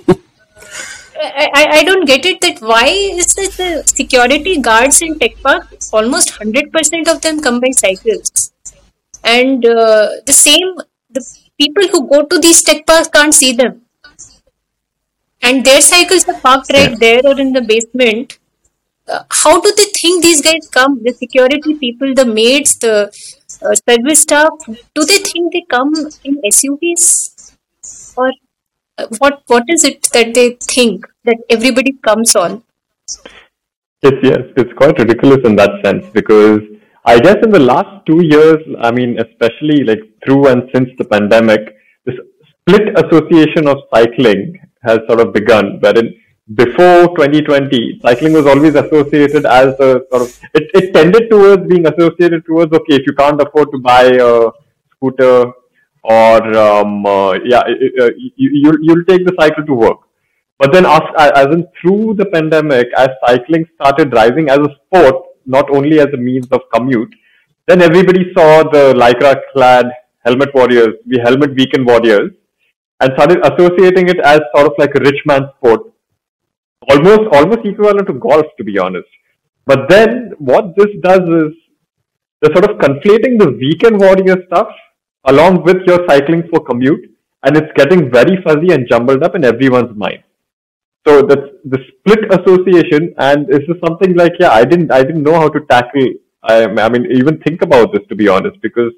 I, 1.16 1.50
I, 1.54 1.66
I 1.78 1.84
don't 1.84 2.06
get 2.06 2.26
it 2.26 2.40
that 2.42 2.60
why 2.60 2.86
is 2.86 3.26
the 3.34 3.82
security 3.86 4.60
guards 4.60 5.00
in 5.02 5.18
tech 5.18 5.40
park? 5.42 5.66
Almost 5.92 6.38
100% 6.40 7.08
of 7.08 7.20
them 7.22 7.40
come 7.40 7.60
by 7.60 7.70
cycles 7.70 8.53
and 9.24 9.64
uh, 9.66 10.08
the 10.26 10.32
same 10.32 10.74
the 11.10 11.22
people 11.60 11.88
who 11.88 12.08
go 12.08 12.24
to 12.24 12.38
these 12.38 12.62
tech 12.62 12.86
parks 12.86 13.08
can't 13.08 13.34
see 13.34 13.52
them. 13.52 13.82
And 15.42 15.64
their 15.64 15.80
cycles 15.80 16.26
are 16.28 16.40
parked 16.40 16.72
right 16.72 16.90
Yeah. 16.90 16.96
there 16.98 17.20
or 17.24 17.38
in 17.38 17.52
the 17.52 17.60
basement. 17.62 18.38
Uh, 19.06 19.22
how 19.30 19.60
do 19.60 19.72
they 19.76 19.86
think 20.00 20.22
these 20.22 20.40
guys 20.40 20.68
come? 20.72 21.02
The 21.02 21.12
security 21.12 21.74
people 21.74 22.14
the 22.14 22.24
maids 22.24 22.78
the 22.78 22.94
uh, 23.62 23.74
service 23.88 24.22
staff 24.22 24.52
do 24.94 25.04
they 25.04 25.18
think 25.18 25.52
they 25.52 25.64
come 25.70 25.92
in 26.24 26.38
suvs 26.58 27.56
or 28.16 28.30
uh, 28.98 29.06
what 29.18 29.42
what 29.46 29.64
is 29.68 29.84
it 29.84 30.08
that 30.14 30.32
they 30.34 30.56
think 30.74 31.06
that 31.24 31.36
everybody 31.50 31.92
comes 32.08 32.34
on? 32.34 32.62
It's 34.02 34.22
yes, 34.22 34.42
it's 34.56 34.72
quite 34.74 34.98
ridiculous 34.98 35.40
in 35.44 35.56
that 35.56 35.70
sense 35.84 36.06
because 36.12 36.60
I 37.06 37.18
guess 37.20 37.36
in 37.42 37.50
the 37.50 37.60
last 37.60 38.06
two 38.06 38.24
years, 38.24 38.58
I 38.80 38.90
mean, 38.90 39.18
especially 39.18 39.84
like 39.84 40.00
through 40.24 40.48
and 40.48 40.70
since 40.74 40.88
the 40.96 41.04
pandemic, 41.04 41.76
this 42.06 42.16
split 42.50 42.98
association 42.98 43.68
of 43.68 43.78
cycling 43.94 44.58
has 44.82 45.00
sort 45.06 45.20
of 45.20 45.32
begun. 45.32 45.78
Wherein 45.80 46.14
before 46.54 47.08
2020, 47.16 48.00
cycling 48.02 48.32
was 48.32 48.46
always 48.46 48.74
associated 48.74 49.44
as 49.44 49.68
a 49.80 50.00
sort 50.10 50.22
of 50.22 50.40
it, 50.54 50.70
it 50.74 50.94
tended 50.94 51.30
towards 51.30 51.66
being 51.66 51.86
associated 51.86 52.44
towards 52.46 52.72
okay, 52.72 52.96
if 52.96 53.06
you 53.06 53.14
can't 53.14 53.40
afford 53.40 53.70
to 53.72 53.78
buy 53.78 54.04
a 54.04 54.50
scooter 54.96 55.52
or 56.04 56.56
um, 56.56 57.04
uh, 57.04 57.34
yeah, 57.44 57.60
uh, 57.60 58.10
you, 58.16 58.50
you'll 58.62 58.78
you'll 58.80 59.04
take 59.04 59.26
the 59.26 59.34
cycle 59.38 59.64
to 59.64 59.74
work. 59.74 59.98
But 60.58 60.72
then, 60.72 60.86
as, 60.86 61.02
as 61.18 61.46
in 61.46 61.66
through 61.80 62.14
the 62.14 62.26
pandemic, 62.26 62.86
as 62.96 63.08
cycling 63.26 63.66
started 63.74 64.12
rising 64.12 64.48
as 64.48 64.58
a 64.58 64.70
sport, 64.86 65.16
not 65.46 65.70
only 65.70 66.00
as 66.00 66.08
a 66.12 66.16
means 66.16 66.46
of 66.50 66.60
commute, 66.72 67.14
then 67.66 67.82
everybody 67.82 68.32
saw 68.36 68.62
the 68.62 68.94
lycra-clad 68.94 69.86
helmet 70.24 70.54
warriors, 70.54 70.94
the 71.06 71.20
helmet 71.20 71.54
weekend 71.54 71.86
warriors, 71.86 72.30
and 73.00 73.12
started 73.14 73.40
associating 73.44 74.08
it 74.08 74.18
as 74.20 74.40
sort 74.54 74.66
of 74.66 74.72
like 74.78 74.94
a 74.94 75.00
rich 75.00 75.20
man's 75.26 75.48
sport, 75.56 75.80
almost 76.90 77.22
almost 77.32 77.64
equivalent 77.64 78.06
to 78.06 78.14
golf, 78.14 78.46
to 78.58 78.64
be 78.64 78.78
honest. 78.78 79.08
But 79.66 79.88
then, 79.88 80.32
what 80.38 80.76
this 80.76 80.88
does 81.02 81.20
is 81.20 81.52
they're 82.40 82.54
sort 82.54 82.70
of 82.70 82.76
conflating 82.78 83.38
the 83.38 83.50
weekend 83.58 83.98
warrior 83.98 84.36
stuff 84.46 84.68
along 85.24 85.62
with 85.64 85.78
your 85.86 86.06
cycling 86.06 86.46
for 86.50 86.60
commute, 86.60 87.10
and 87.44 87.56
it's 87.56 87.72
getting 87.74 88.10
very 88.10 88.42
fuzzy 88.42 88.72
and 88.72 88.88
jumbled 88.88 89.22
up 89.22 89.34
in 89.34 89.44
everyone's 89.44 89.96
mind. 89.96 90.22
So 91.06 91.22
that's 91.22 91.48
the 91.64 91.78
split 91.88 92.22
association, 92.36 93.14
and 93.18 93.46
this 93.46 93.64
is 93.68 93.76
something 93.86 94.14
like 94.16 94.32
yeah, 94.40 94.52
I 94.52 94.64
didn't 94.64 94.90
I 94.90 95.02
didn't 95.02 95.22
know 95.22 95.34
how 95.34 95.48
to 95.48 95.60
tackle. 95.70 96.06
I, 96.42 96.64
I 96.64 96.88
mean, 96.88 97.06
even 97.12 97.38
think 97.40 97.62
about 97.62 97.92
this 97.92 98.02
to 98.08 98.14
be 98.14 98.28
honest, 98.28 98.60
because 98.62 98.92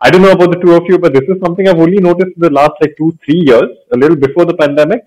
I 0.00 0.10
don't 0.10 0.22
know 0.22 0.32
about 0.32 0.52
the 0.52 0.60
two 0.60 0.74
of 0.74 0.84
you, 0.88 0.98
but 0.98 1.14
this 1.14 1.22
is 1.22 1.40
something 1.42 1.66
I've 1.66 1.78
only 1.78 1.98
noticed 1.98 2.36
in 2.36 2.42
the 2.42 2.50
last 2.50 2.72
like 2.82 2.94
two 2.98 3.16
three 3.24 3.42
years, 3.46 3.70
a 3.92 3.96
little 3.96 4.16
before 4.16 4.44
the 4.44 4.54
pandemic, 4.54 5.02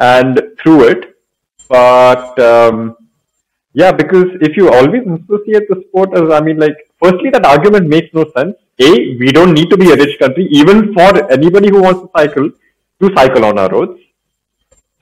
and 0.00 0.42
through 0.60 0.88
it. 0.88 1.16
But 1.68 2.38
um, 2.40 2.96
yeah, 3.72 3.92
because 3.92 4.26
if 4.40 4.56
you 4.56 4.70
always 4.70 5.02
associate 5.02 5.68
the 5.68 5.82
sport 5.88 6.14
as, 6.14 6.30
I 6.32 6.40
mean, 6.40 6.58
like, 6.58 6.76
firstly, 7.02 7.30
that 7.30 7.44
argument 7.44 7.88
makes 7.88 8.12
no 8.14 8.24
sense. 8.36 8.54
A, 8.80 8.90
we 9.18 9.30
don't 9.32 9.52
need 9.52 9.70
to 9.70 9.76
be 9.76 9.90
a 9.92 9.96
rich 9.96 10.18
country, 10.18 10.46
even 10.50 10.92
for 10.94 11.30
anybody 11.30 11.70
who 11.70 11.82
wants 11.82 12.00
to 12.02 12.10
cycle, 12.16 12.50
to 13.00 13.16
cycle 13.16 13.44
on 13.44 13.58
our 13.58 13.68
roads. 13.70 14.00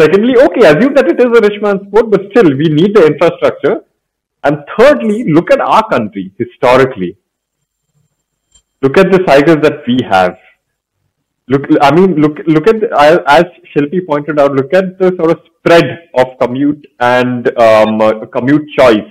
Secondly, 0.03 0.35
okay, 0.45 0.67
assume 0.67 0.95
that 0.95 1.07
it 1.07 1.21
is 1.25 1.27
a 1.39 1.41
rich 1.47 1.59
man's 1.63 1.83
sport, 1.87 2.11
but 2.11 2.23
still, 2.31 2.51
we 2.61 2.69
need 2.79 2.93
the 2.93 3.07
infrastructure. 3.07 3.85
And 4.43 4.57
thirdly, 4.77 5.33
look 5.33 5.53
at 5.53 5.61
our 5.61 5.89
country 5.89 6.33
historically. 6.37 7.17
Look 8.83 8.99
at 8.99 9.13
the 9.13 9.21
cycles 9.29 9.59
that 9.63 9.87
we 9.87 9.99
have. 10.11 10.37
Look, 11.47 11.67
I 11.81 11.95
mean, 11.95 12.17
look, 12.17 12.39
look 12.49 12.67
at 12.67 12.83
as 13.29 13.45
Shilpi 13.71 14.05
pointed 14.05 14.41
out. 14.41 14.53
Look 14.55 14.75
at 14.75 14.99
the 14.99 15.15
sort 15.17 15.31
of 15.31 15.39
spread 15.59 16.09
of 16.17 16.27
commute 16.41 16.85
and 16.99 17.47
um, 17.61 18.01
commute 18.33 18.67
choice. 18.77 19.11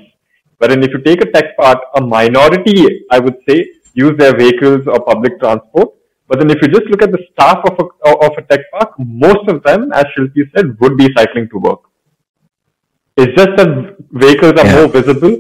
Wherein, 0.58 0.84
if 0.84 0.92
you 0.92 1.02
take 1.04 1.22
a 1.24 1.32
tech 1.32 1.56
part, 1.58 1.78
a 1.96 2.02
minority, 2.02 3.06
I 3.10 3.20
would 3.20 3.38
say, 3.48 3.66
use 3.94 4.18
their 4.18 4.36
vehicles 4.36 4.88
or 4.88 5.00
public 5.06 5.40
transport. 5.40 5.90
But 6.32 6.40
then, 6.40 6.50
if 6.52 6.62
you 6.64 6.70
just 6.70 6.86
look 6.92 7.02
at 7.04 7.12
the 7.12 7.22
staff 7.34 7.60
of 7.70 7.78
a 7.80 8.12
of 8.26 8.38
a 8.40 8.44
tech 8.52 8.62
park, 8.74 8.94
most 9.00 9.50
of 9.54 9.64
them, 9.64 9.92
as 10.02 10.06
Shilpi 10.18 10.50
said, 10.56 10.80
would 10.80 10.98
be 10.98 11.10
cycling 11.18 11.50
to 11.50 11.60
work. 11.60 11.82
It's 13.18 13.36
just 13.40 13.58
that 13.58 13.98
vehicles 14.26 14.54
are 14.62 14.70
Yeah. 14.70 14.76
more 14.78 14.88
visible. 15.00 15.36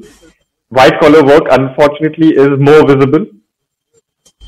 White 0.80 1.00
collar 1.00 1.24
work, 1.24 1.48
unfortunately, 1.60 2.32
is 2.46 2.60
more 2.60 2.82
visible 2.94 3.26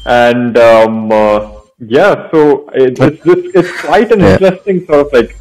and 0.06 0.58
um, 0.58 1.12
uh, 1.12 1.40
yeah, 1.80 2.30
so 2.34 2.70
it, 2.74 2.98
it's 3.00 3.48
it's 3.62 3.74
quite 3.82 4.12
an 4.12 4.22
Yeah. 4.22 4.34
interesting 4.34 4.86
sort 4.90 5.08
of 5.08 5.14
like 5.14 5.32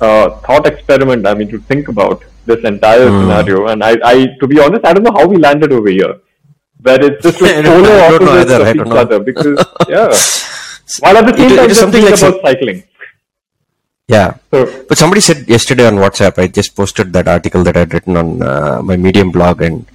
uh, 0.00 0.40
thought 0.46 0.66
experiment. 0.66 1.26
I 1.26 1.34
mean, 1.34 1.48
to 1.50 1.60
think 1.68 1.88
about 1.88 2.24
this 2.46 2.58
entire 2.64 3.10
Hmm. 3.10 3.18
scenario, 3.20 3.66
and 3.68 3.82
I, 3.82 3.96
I, 4.04 4.26
to 4.40 4.46
be 4.46 4.60
honest, 4.60 4.84
I 4.86 4.92
don't 4.92 5.04
know 5.04 5.16
how 5.18 5.26
we 5.26 5.36
landed 5.38 5.72
over 5.72 5.88
here, 5.90 6.14
where 6.84 7.00
it's 7.08 7.22
just 7.26 7.40
like 7.44 7.56
polar 7.64 7.98
I 7.98 8.10
don't 8.10 8.24
know 8.24 8.36
opposites 8.38 8.52
either, 8.52 8.60
of 8.70 8.76
each 8.76 8.86
know. 8.92 9.02
other. 9.04 9.18
Because 9.28 9.58
yeah, 9.94 10.08
while 11.02 11.16
at 11.20 11.26
the 11.28 11.36
same 11.40 11.50
It- 11.52 11.56
time 11.56 11.64
it 11.66 11.70
is 11.70 11.72
just 11.72 11.80
something 11.84 12.04
like 12.08 12.16
about 12.20 12.24
some- 12.26 12.40
cycling. 12.48 12.80
Yeah. 14.14 14.34
So 14.52 14.84
But 14.88 14.98
somebody 14.98 15.20
said 15.22 15.48
yesterday 15.48 15.86
on 15.86 15.94
WhatsApp, 15.96 16.38
I 16.38 16.46
just 16.46 16.76
posted 16.76 17.12
that 17.14 17.26
article 17.26 17.62
that 17.64 17.76
I'd 17.76 17.92
written 17.94 18.16
on 18.22 18.42
uh, 18.42 18.82
my 18.82 18.96
Medium 18.96 19.30
blog, 19.36 19.62
and 19.62 19.86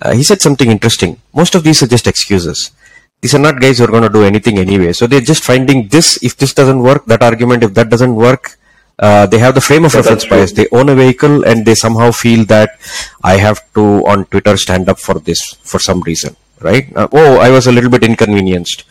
uh, 0.00 0.12
he 0.12 0.22
said 0.22 0.40
something 0.40 0.70
interesting. 0.70 1.20
Most 1.34 1.54
of 1.54 1.62
these 1.62 1.82
are 1.82 1.86
just 1.96 2.06
excuses. 2.14 2.70
these 3.22 3.34
are 3.36 3.42
not 3.46 3.60
guys 3.62 3.76
who 3.78 3.84
are 3.84 3.92
going 3.94 4.02
to 4.08 4.08
do 4.18 4.22
anything 4.24 4.56
anyway. 4.58 4.92
So 4.98 5.06
they're 5.06 5.20
just 5.32 5.44
finding 5.44 5.88
this. 5.94 6.06
If 6.28 6.38
this 6.42 6.54
doesn't 6.60 6.80
work, 6.88 7.04
that 7.12 7.22
argument. 7.22 7.62
If 7.68 7.74
that 7.78 7.90
doesn't 7.94 8.14
work, 8.26 8.56
uh, 9.00 9.26
they 9.26 9.38
have 9.38 9.54
the 9.54 9.60
frame 9.60 9.84
of 9.84 9.94
Yeah, 9.94 10.00
reference 10.00 10.26
bias. 10.26 10.52
They 10.52 10.68
own 10.72 10.88
a 10.90 10.94
vehicle 10.94 11.44
and 11.44 11.64
they 11.64 11.74
somehow 11.74 12.10
feel 12.12 12.44
that 12.46 12.78
I 13.24 13.36
have 13.36 13.60
to 13.74 14.06
on 14.06 14.26
Twitter 14.26 14.56
stand 14.56 14.88
up 14.88 14.98
for 15.00 15.18
this 15.18 15.40
for 15.62 15.80
some 15.80 16.02
reason, 16.02 16.36
right? 16.60 16.94
Uh, 16.94 17.08
oh, 17.12 17.38
I 17.40 17.50
was 17.50 17.66
a 17.66 17.72
little 17.72 17.90
bit 17.90 18.04
inconvenienced. 18.04 18.84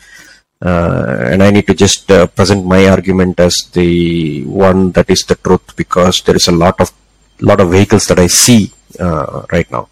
Uh, 0.62 1.24
and 1.30 1.42
I 1.42 1.50
need 1.50 1.66
to 1.68 1.74
just 1.74 2.10
uh, 2.10 2.26
present 2.26 2.66
my 2.66 2.86
argument 2.86 3.40
as 3.40 3.54
the 3.72 4.44
one 4.44 4.92
that 4.92 5.08
is 5.08 5.22
the 5.22 5.36
truth 5.36 5.74
because 5.74 6.20
there 6.20 6.36
is 6.36 6.48
a 6.48 6.52
lot 6.52 6.78
of 6.80 6.92
lot 7.40 7.60
of 7.60 7.70
vehicles 7.70 8.06
that 8.08 8.18
I 8.18 8.26
see 8.26 8.70
uh, 8.98 9.46
right 9.52 9.70
now. 9.70 9.88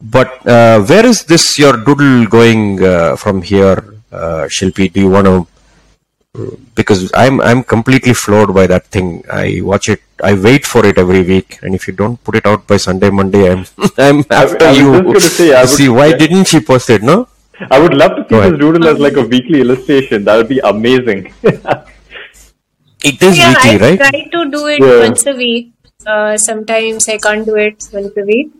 But 0.00 0.46
uh, 0.46 0.82
where 0.82 1.06
is 1.06 1.24
this 1.24 1.58
your 1.58 1.78
doodle 1.78 2.26
going 2.26 2.84
uh, 2.84 3.16
from 3.16 3.40
here, 3.40 3.78
uh, 4.12 4.44
Shilpi? 4.52 4.92
Do 4.92 5.00
you 5.00 5.08
want 5.08 5.26
to? 5.26 5.46
Because 6.74 7.10
I'm 7.14 7.40
I'm 7.40 7.62
completely 7.62 8.14
floored 8.14 8.52
by 8.54 8.66
that 8.66 8.86
thing. 8.86 9.24
I 9.32 9.60
watch 9.62 9.88
it. 9.88 10.00
I 10.22 10.32
wait 10.34 10.64
for 10.66 10.84
it 10.86 10.98
every 10.98 11.22
week, 11.22 11.58
and 11.62 11.74
if 11.74 11.86
you 11.88 11.94
don't 11.94 12.22
put 12.24 12.34
it 12.36 12.46
out 12.46 12.66
by 12.66 12.76
Sunday, 12.78 13.10
Monday, 13.10 13.50
I'm 13.52 13.64
I'm 13.98 14.24
after 14.30 14.64
I 14.66 14.70
was 14.72 14.78
you. 14.78 15.12
just 15.14 15.36
say, 15.36 15.54
I 15.54 15.60
would- 15.62 15.70
See, 15.70 15.88
why 15.88 16.06
yeah. 16.08 16.16
didn't 16.16 16.44
she 16.54 16.60
post 16.60 16.90
it? 16.90 17.02
No. 17.02 17.28
I 17.70 17.78
would 17.80 17.94
love 17.94 18.16
to 18.16 18.22
see 18.24 18.28
Go 18.30 18.38
ahead. 18.40 18.52
this 18.52 18.60
doodle 18.60 18.86
as 18.88 18.98
like 18.98 19.16
a 19.16 19.22
weekly 19.34 19.60
illustration. 19.62 20.24
That 20.24 20.36
would 20.36 20.48
be 20.48 20.58
amazing. 20.60 21.32
It 23.04 23.22
is 23.22 23.38
yeah, 23.38 23.50
weekly, 23.50 23.70
I 23.70 23.78
right? 23.90 23.98
try 23.98 24.24
to 24.34 24.50
do 24.50 24.66
it 24.66 24.80
Yeah. 24.80 25.00
once 25.06 25.26
a 25.26 25.32
week. 25.32 25.72
Uh, 26.06 26.36
sometimes 26.36 27.08
I 27.08 27.18
can't 27.18 27.44
do 27.46 27.56
it 27.56 27.82
once 27.92 28.16
a 28.16 28.22
week. 28.24 28.50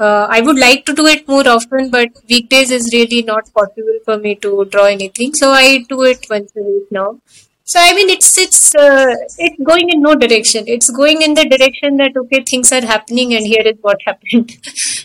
Uh, 0.00 0.26
I 0.30 0.40
would 0.40 0.58
like 0.58 0.84
to 0.86 0.94
do 0.94 1.06
it 1.06 1.28
more 1.28 1.46
often, 1.48 1.90
but 1.90 2.08
weekdays 2.28 2.70
is 2.70 2.90
really 2.92 3.22
not 3.22 3.52
possible 3.54 3.98
for 4.06 4.16
me 4.18 4.34
to 4.46 4.64
draw 4.66 4.86
anything. 4.86 5.34
So 5.34 5.50
I 5.50 5.84
do 5.88 6.02
it 6.04 6.26
once 6.30 6.52
a 6.56 6.62
week 6.62 6.90
now. 6.90 7.18
So 7.64 7.78
I 7.80 7.92
mean, 7.94 8.08
it's 8.10 8.36
it's 8.38 8.74
uh, 8.74 9.06
it's 9.38 9.60
going 9.72 9.90
in 9.90 10.00
no 10.02 10.14
direction. 10.14 10.64
It's 10.66 10.90
going 10.90 11.22
in 11.22 11.34
the 11.34 11.44
direction 11.54 11.98
that 11.98 12.16
okay, 12.24 12.42
things 12.52 12.72
are 12.72 12.84
happening, 12.94 13.34
and 13.34 13.46
here 13.46 13.62
is 13.72 13.76
what 13.82 13.98
happened, 14.06 14.56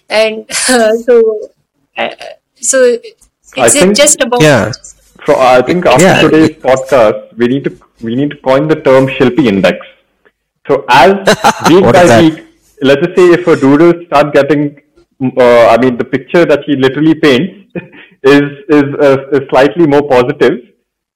and 0.10 0.46
uh, 0.70 0.94
so 1.10 1.20
uh, 1.98 2.10
so 2.56 2.80
I 3.58 3.66
it's 3.66 3.74
think- 3.74 3.96
just 3.98 4.22
about 4.22 4.42
Yeah. 4.42 4.72
So 5.26 5.36
I 5.40 5.62
think 5.62 5.86
after 5.86 6.04
Yeah. 6.06 6.22
today's 6.22 6.56
podcast, 6.66 7.36
we 7.38 7.48
need 7.48 7.64
to 7.66 7.72
we 8.02 8.16
need 8.16 8.32
to 8.32 8.38
coin 8.48 8.68
the 8.68 8.76
term 8.88 9.08
Shilpi 9.08 9.46
Index. 9.54 9.78
So 10.68 10.86
as 10.90 11.14
week 11.70 11.84
What 11.84 11.94
by 11.96 12.22
week, 12.22 12.44
let's 12.82 13.06
just 13.06 13.16
say 13.18 13.28
if 13.38 13.48
a 13.48 13.56
doodle 13.56 13.94
start 14.08 14.34
getting, 14.34 14.82
uh, 15.22 15.68
I 15.74 15.78
mean, 15.78 15.98
the 15.98 16.06
picture 16.06 16.46
that 16.46 16.62
he 16.66 16.76
literally 16.76 17.16
paints 17.16 17.74
is 18.24 18.48
is, 18.70 18.88
uh, 19.02 19.18
is 19.32 19.48
slightly 19.50 19.88
more 19.88 20.08
positive. 20.08 20.60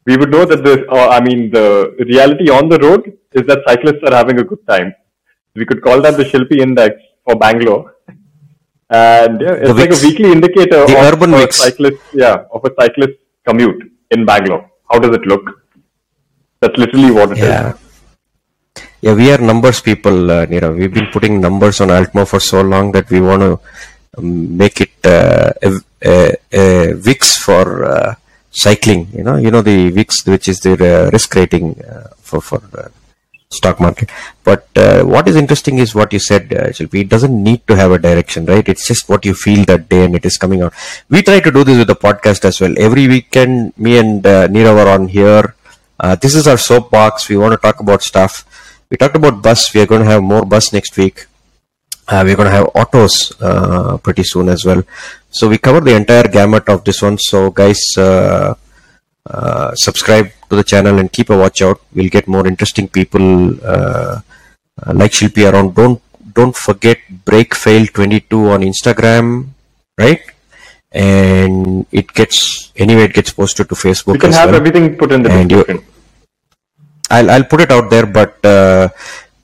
We 0.06 0.18
would 0.18 0.32
know 0.32 0.46
that 0.46 0.64
the, 0.64 0.88
uh, 0.90 1.10
I 1.10 1.20
mean, 1.22 1.52
the 1.52 1.94
reality 2.00 2.50
on 2.50 2.70
the 2.70 2.80
road 2.80 3.18
is 3.34 3.44
that 3.48 3.60
cyclists 3.68 4.04
are 4.08 4.16
having 4.16 4.40
a 4.40 4.44
good 4.44 4.66
time. 4.68 4.94
We 5.56 5.66
could 5.66 5.84
call 5.84 6.02
that 6.02 6.18
the 6.18 6.24
Shilpi 6.24 6.60
Index 6.62 6.96
for 7.26 7.36
Bangalore. 7.36 7.96
And 8.90 9.42
yeah, 9.42 9.54
it's 9.54 9.70
The 9.70 9.74
like 9.76 9.94
a 9.94 10.02
weekly 10.08 10.32
indicator 10.32 10.86
The 10.86 10.98
of 10.98 11.14
urban 11.14 11.34
a 11.34 11.52
cyclist, 11.52 12.02
yeah, 12.14 12.46
of 12.52 12.66
a 12.66 12.72
cyclist 12.80 13.20
commute 13.46 13.92
in 14.10 14.26
Bangalore. 14.26 14.72
How 14.90 14.98
does 14.98 15.16
it 15.16 15.26
look? 15.28 15.44
That's 16.62 16.76
literally 16.78 17.12
what 17.12 17.32
it 17.32 17.38
is. 17.38 17.44
Yeah. 17.44 17.74
Yeah, 19.02 19.14
we 19.14 19.32
are 19.32 19.38
numbers 19.38 19.80
people, 19.80 20.30
uh, 20.30 20.46
Nirav. 20.46 20.76
We've 20.78 20.94
been 20.94 21.08
putting 21.08 21.40
numbers 21.40 21.80
on 21.80 21.88
Altmo 21.88 22.28
for 22.28 22.40
so 22.40 22.62
long 22.62 22.92
that 22.92 23.10
we 23.10 23.22
want 23.22 23.42
to 23.42 23.60
make 24.18 24.82
it 24.82 24.92
uh, 25.06 25.52
a, 25.62 25.72
a, 26.04 26.38
a 26.52 27.14
for 27.40 27.86
uh, 27.86 28.16
cycling. 28.52 29.08
You 29.14 29.24
know, 29.24 29.36
you 29.38 29.52
know 29.52 29.62
the 29.62 29.90
VIX, 29.90 30.26
which 30.28 30.48
is 30.48 30.60
the 30.60 30.74
uh, 30.74 31.10
risk 31.12 31.36
rating 31.36 31.82
uh, 31.84 32.10
for 32.18 32.42
for 32.42 32.62
uh, 32.78 32.90
stock 33.50 33.80
market. 33.80 34.10
But 34.44 34.68
uh, 34.76 35.04
what 35.04 35.28
is 35.28 35.36
interesting 35.36 35.80
is 35.80 35.96
what 35.96 36.14
you 36.14 36.20
said, 36.20 36.54
uh, 36.54 36.68
Shilpi. 36.70 37.02
It 37.02 37.10
doesn't 37.10 37.44
need 37.44 37.66
to 37.68 37.76
have 37.76 37.92
a 37.92 38.00
direction, 38.00 38.46
right? 38.46 38.68
It's 38.68 38.88
just 38.88 39.10
what 39.10 39.26
you 39.26 39.34
feel 39.34 39.66
that 39.66 39.90
day, 39.90 40.06
and 40.06 40.16
it 40.16 40.26
is 40.26 40.38
coming 40.38 40.62
out. 40.62 40.74
We 41.10 41.22
try 41.22 41.40
to 41.40 41.52
do 41.52 41.64
this 41.64 41.78
with 41.78 41.88
the 41.88 41.96
podcast 41.96 42.46
as 42.46 42.62
well. 42.62 42.74
Every 42.78 43.08
weekend, 43.08 43.78
me 43.78 43.98
and 43.98 44.26
uh, 44.26 44.48
Nirav 44.48 44.86
are 44.86 44.90
on 44.90 45.08
here. 45.08 45.56
This 46.22 46.34
is 46.36 46.48
our 46.48 46.58
soapbox. 46.58 47.28
We 47.30 47.38
want 47.38 47.52
to 47.54 47.58
talk 47.58 47.80
about 47.80 48.02
stuff. 48.04 48.46
We 48.90 48.98
talked 48.98 49.16
about 49.16 49.44
bus. 49.44 49.74
We 49.74 49.82
are 49.82 49.86
going 49.86 50.02
to 50.02 50.10
have 50.10 50.24
more 50.24 50.46
bus 50.46 50.72
next 50.74 50.98
week. 50.98 51.28
Uh, 52.12 52.24
we're 52.26 52.36
going 52.36 52.50
to 52.50 52.56
have 52.60 52.70
autos 52.74 53.16
uh, 53.42 53.98
pretty 53.98 54.24
soon 54.24 54.50
as 54.50 54.66
well. 54.66 54.82
So 55.30 55.48
we 55.48 55.58
cover 55.60 55.80
the 55.80 55.96
entire 55.96 56.28
gamut 56.28 56.68
of 56.68 56.84
this 56.84 57.02
one. 57.02 57.18
So 57.20 57.52
guys, 57.52 57.80
uh, 57.98 58.56
uh, 59.30 59.72
subscribe 59.76 60.28
to 60.50 60.56
the 60.56 60.64
channel 60.64 60.98
and 60.98 61.12
keep 61.12 61.30
a 61.30 61.38
watch 61.38 61.62
out. 61.62 61.80
We'll 61.94 62.10
get 62.10 62.28
more 62.28 62.48
interesting 62.48 62.88
people 62.88 63.54
uh, 63.64 64.22
uh, 64.82 64.94
like 64.94 65.12
Shilpi 65.12 65.52
around. 65.52 65.76
Don't 65.76 66.02
don't 66.34 66.56
forget 66.56 66.98
Brake 67.26 67.54
Fail 67.54 67.86
22 67.86 68.50
on 68.50 68.62
Instagram, 68.62 69.50
right? 69.98 70.22
And 70.92 71.86
it 71.92 72.12
gets 72.14 72.72
anyway. 72.76 73.04
It 73.04 73.14
gets 73.14 73.32
posted 73.32 73.70
to 73.70 73.76
Facebook. 73.76 74.14
We 74.14 74.20
can 74.20 74.32
have 74.32 74.48
well. 74.50 74.56
everything 74.56 74.98
put 74.98 75.12
in 75.12 75.22
the 75.22 75.30
And 75.32 75.52
you- 75.52 75.58
description. 75.58 75.86
I'll 77.12 77.30
I'll 77.32 77.44
put 77.44 77.62
it 77.62 77.72
out 77.72 77.90
there, 77.92 78.06
but 78.06 78.38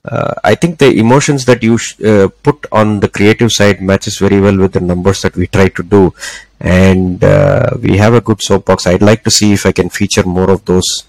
uh, 0.05 0.35
I 0.43 0.55
think 0.55 0.77
the 0.77 0.91
emotions 0.99 1.45
that 1.45 1.63
you 1.63 1.77
sh- 1.77 1.99
uh, 2.01 2.27
put 2.43 2.65
on 2.71 2.99
the 2.99 3.09
creative 3.09 3.51
side 3.51 3.81
matches 3.81 4.17
very 4.19 4.39
well 4.39 4.57
with 4.57 4.73
the 4.73 4.79
numbers 4.79 5.21
that 5.23 5.35
we 5.35 5.47
try 5.47 5.69
to 5.69 5.83
do, 5.83 6.13
and 6.59 7.23
uh, 7.23 7.71
we 7.81 7.97
have 7.97 8.13
a 8.13 8.21
good 8.21 8.41
soapbox. 8.41 8.85
I'd 8.85 9.01
like 9.01 9.23
to 9.23 9.31
see 9.31 9.53
if 9.53 9.65
I 9.65 9.71
can 9.71 9.89
feature 9.89 10.23
more 10.23 10.51
of 10.51 10.63
those 10.65 11.05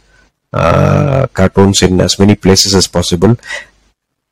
uh, 0.52 1.26
cartoons 1.35 1.82
in 1.82 2.00
as 2.00 2.18
many 2.18 2.37
places 2.37 2.74
as 2.74 2.87
possible. 2.87 3.37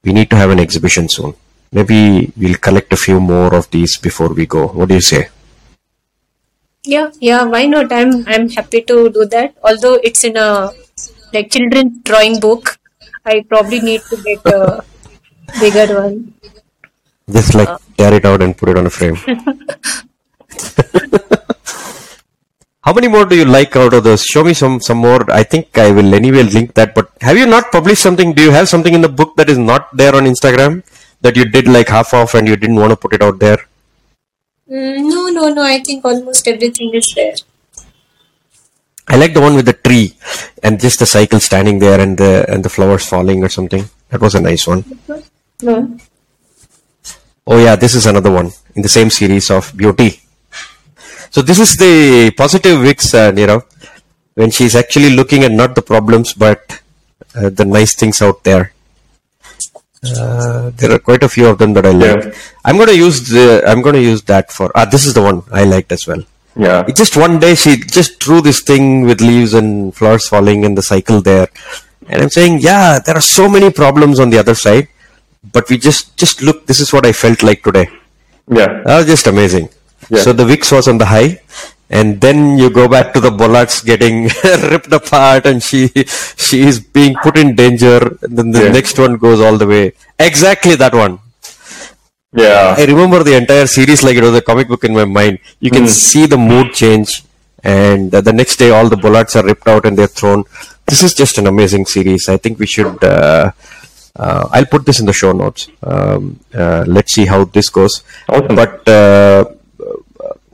We 0.02 0.12
need 0.12 0.30
to 0.30 0.36
have 0.36 0.50
an 0.50 0.60
exhibition 0.60 1.08
soon. 1.08 1.34
Maybe 1.72 2.32
we'll 2.36 2.56
collect 2.56 2.92
a 2.92 2.96
few 2.96 3.20
more 3.20 3.54
of 3.54 3.70
these 3.70 3.96
before 3.98 4.28
we 4.28 4.46
go. 4.46 4.68
What 4.68 4.88
do 4.88 4.94
you 4.94 5.00
say? 5.00 5.28
Yeah, 6.84 7.10
yeah, 7.20 7.44
why 7.44 7.66
not? 7.66 7.92
I'm 7.92 8.26
I'm 8.28 8.48
happy 8.48 8.82
to 8.82 9.10
do 9.10 9.24
that. 9.26 9.56
Although 9.62 9.94
it's 10.04 10.24
in 10.24 10.36
a 10.36 10.70
like 11.32 11.50
children's 11.50 11.98
drawing 12.02 12.38
book, 12.40 12.78
I 13.24 13.42
probably 13.48 13.80
need 13.80 14.02
to 14.10 14.16
get 14.22 14.44
a 14.46 14.84
bigger 15.60 16.00
one. 16.00 16.34
Just 17.30 17.54
like 17.54 17.68
tear 17.96 18.12
it 18.14 18.24
out 18.24 18.42
and 18.42 18.56
put 18.56 18.68
it 18.68 18.76
on 18.76 18.86
a 18.86 18.90
frame. 18.90 19.16
How 22.82 22.92
many 22.92 23.08
more 23.08 23.24
do 23.24 23.34
you 23.34 23.46
like 23.46 23.74
out 23.76 23.94
of 23.94 24.04
those? 24.04 24.22
Show 24.24 24.44
me 24.44 24.52
some 24.52 24.78
some 24.78 24.98
more. 24.98 25.20
I 25.32 25.42
think 25.42 25.78
I 25.78 25.90
will 25.90 26.14
anyway 26.14 26.42
link 26.42 26.74
that. 26.74 26.94
But 26.94 27.08
have 27.22 27.38
you 27.38 27.46
not 27.46 27.72
published 27.72 28.02
something? 28.02 28.34
Do 28.34 28.42
you 28.42 28.50
have 28.50 28.68
something 28.68 28.92
in 28.92 29.00
the 29.00 29.08
book 29.08 29.36
that 29.36 29.48
is 29.48 29.56
not 29.56 29.88
there 29.96 30.14
on 30.14 30.24
Instagram 30.26 30.82
that 31.22 31.34
you 31.34 31.46
did 31.46 31.66
like 31.66 31.88
half 31.88 32.12
off 32.12 32.34
and 32.34 32.46
you 32.46 32.56
didn't 32.56 32.76
want 32.76 32.90
to 32.90 32.96
put 32.96 33.14
it 33.14 33.22
out 33.22 33.38
there? 33.38 33.56
Mm, 34.70 35.08
no, 35.14 35.28
no, 35.28 35.48
no. 35.48 35.62
I 35.62 35.78
think 35.78 36.04
almost 36.04 36.46
everything 36.46 36.92
is 36.94 37.10
there. 37.16 37.36
I 39.08 39.16
like 39.16 39.34
the 39.34 39.40
one 39.40 39.54
with 39.54 39.66
the 39.66 39.74
tree 39.74 40.16
and 40.62 40.80
just 40.80 40.98
the 40.98 41.06
cycle 41.06 41.40
standing 41.40 41.78
there 41.78 42.00
and 42.00 42.16
the 42.16 42.46
and 42.48 42.64
the 42.64 42.70
flowers 42.70 43.06
falling 43.06 43.44
or 43.44 43.48
something. 43.48 43.84
That 44.08 44.20
was 44.20 44.34
a 44.34 44.40
nice 44.40 44.66
one. 44.66 44.84
No. 45.62 45.98
Oh 47.46 47.62
yeah, 47.62 47.76
this 47.76 47.94
is 47.94 48.06
another 48.06 48.30
one 48.30 48.50
in 48.74 48.82
the 48.82 48.88
same 48.88 49.10
series 49.10 49.50
of 49.50 49.72
beauty. 49.76 50.20
So 51.30 51.42
this 51.42 51.58
is 51.58 51.76
the 51.76 52.32
positive 52.36 52.80
Vix, 52.80 53.12
uh, 53.12 53.32
Nirav, 53.32 53.64
when 54.34 54.50
she's 54.50 54.74
actually 54.74 55.10
looking 55.10 55.42
at 55.42 55.52
not 55.52 55.74
the 55.74 55.82
problems 55.82 56.32
but 56.32 56.80
uh, 57.34 57.50
the 57.50 57.64
nice 57.64 57.94
things 57.94 58.22
out 58.22 58.44
there. 58.44 58.72
Uh, 60.16 60.70
there 60.76 60.92
are 60.92 60.98
quite 60.98 61.22
a 61.22 61.28
few 61.28 61.46
of 61.48 61.58
them 61.58 61.72
that 61.72 61.86
I 61.86 61.90
like. 61.90 62.24
Yeah. 62.24 62.32
I'm 62.64 62.76
going 62.76 62.88
to 62.88 62.96
use 62.96 63.28
the. 63.28 63.62
I'm 63.66 63.80
going 63.80 63.94
to 63.94 64.02
use 64.02 64.22
that 64.22 64.52
for. 64.52 64.70
Ah, 64.74 64.84
this 64.84 65.06
is 65.06 65.14
the 65.14 65.22
one 65.22 65.42
I 65.50 65.64
liked 65.64 65.92
as 65.92 66.06
well. 66.06 66.22
Yeah. 66.56 66.84
It 66.86 66.94
just 66.96 67.16
one 67.16 67.38
day 67.40 67.54
she 67.54 67.76
just 67.76 68.18
drew 68.20 68.40
this 68.40 68.60
thing 68.60 69.02
with 69.02 69.20
leaves 69.20 69.54
and 69.54 69.94
flowers 69.94 70.28
falling 70.28 70.64
and 70.64 70.78
the 70.78 70.82
cycle 70.82 71.20
there, 71.20 71.48
and 72.08 72.22
I'm 72.22 72.30
saying, 72.30 72.60
yeah, 72.60 72.98
there 73.04 73.16
are 73.16 73.20
so 73.20 73.48
many 73.48 73.70
problems 73.70 74.20
on 74.20 74.30
the 74.30 74.38
other 74.38 74.54
side, 74.54 74.88
but 75.52 75.68
we 75.68 75.78
just 75.78 76.16
just 76.16 76.42
look. 76.42 76.66
This 76.66 76.78
is 76.80 76.92
what 76.92 77.06
I 77.06 77.12
felt 77.12 77.42
like 77.42 77.62
today. 77.64 77.88
Yeah. 78.48 78.82
That 78.84 78.98
was 78.98 79.06
just 79.06 79.26
amazing. 79.26 79.68
Yeah. 80.10 80.20
So 80.22 80.32
the 80.32 80.44
Vix 80.44 80.70
was 80.70 80.86
on 80.86 80.98
the 80.98 81.06
high, 81.06 81.40
and 81.90 82.20
then 82.20 82.56
you 82.58 82.70
go 82.70 82.86
back 82.88 83.12
to 83.14 83.20
the 83.20 83.30
bollards 83.32 83.80
getting 83.82 84.24
ripped 84.70 84.92
apart, 84.92 85.46
and 85.46 85.60
she 85.62 85.88
she 86.36 86.60
is 86.62 86.78
being 86.78 87.16
put 87.22 87.36
in 87.36 87.56
danger. 87.56 88.16
And 88.22 88.38
then 88.38 88.50
the 88.52 88.64
Yeah. 88.66 88.72
next 88.72 88.96
one 88.98 89.16
goes 89.16 89.40
all 89.40 89.56
the 89.58 89.66
way. 89.66 89.92
Exactly 90.20 90.76
that 90.76 90.94
one. 90.94 91.18
Yeah. 92.34 92.74
I 92.76 92.84
remember 92.84 93.22
the 93.22 93.36
entire 93.36 93.66
series 93.66 94.02
like 94.02 94.16
it 94.16 94.22
was 94.22 94.34
a 94.34 94.42
comic 94.42 94.68
book 94.68 94.84
in 94.84 94.92
my 94.92 95.04
mind. 95.04 95.38
You 95.60 95.70
can 95.70 95.86
see 95.86 96.26
the 96.26 96.36
mood 96.36 96.72
change, 96.72 97.22
and 97.62 98.14
uh, 98.14 98.20
the 98.20 98.32
next 98.32 98.56
day 98.56 98.70
all 98.70 98.88
the 98.88 98.96
bollards 98.96 99.36
are 99.36 99.44
ripped 99.44 99.68
out 99.68 99.86
and 99.86 99.96
they're 99.96 100.08
thrown. 100.08 100.44
This 100.86 101.02
is 101.02 101.14
just 101.14 101.38
an 101.38 101.46
amazing 101.46 101.86
series. 101.86 102.28
I 102.28 102.36
think 102.36 102.58
we 102.58 102.66
should. 102.66 103.02
Uh, 103.02 103.52
uh, 104.16 104.48
I'll 104.52 104.66
put 104.66 104.86
this 104.86 105.00
in 105.00 105.06
the 105.06 105.12
show 105.12 105.32
notes. 105.32 105.68
Um, 105.82 106.40
uh, 106.54 106.84
let's 106.86 107.12
see 107.12 107.26
how 107.26 107.44
this 107.44 107.68
goes. 107.68 108.02
Awesome. 108.28 108.54
But 108.54 108.88
uh, 108.88 109.44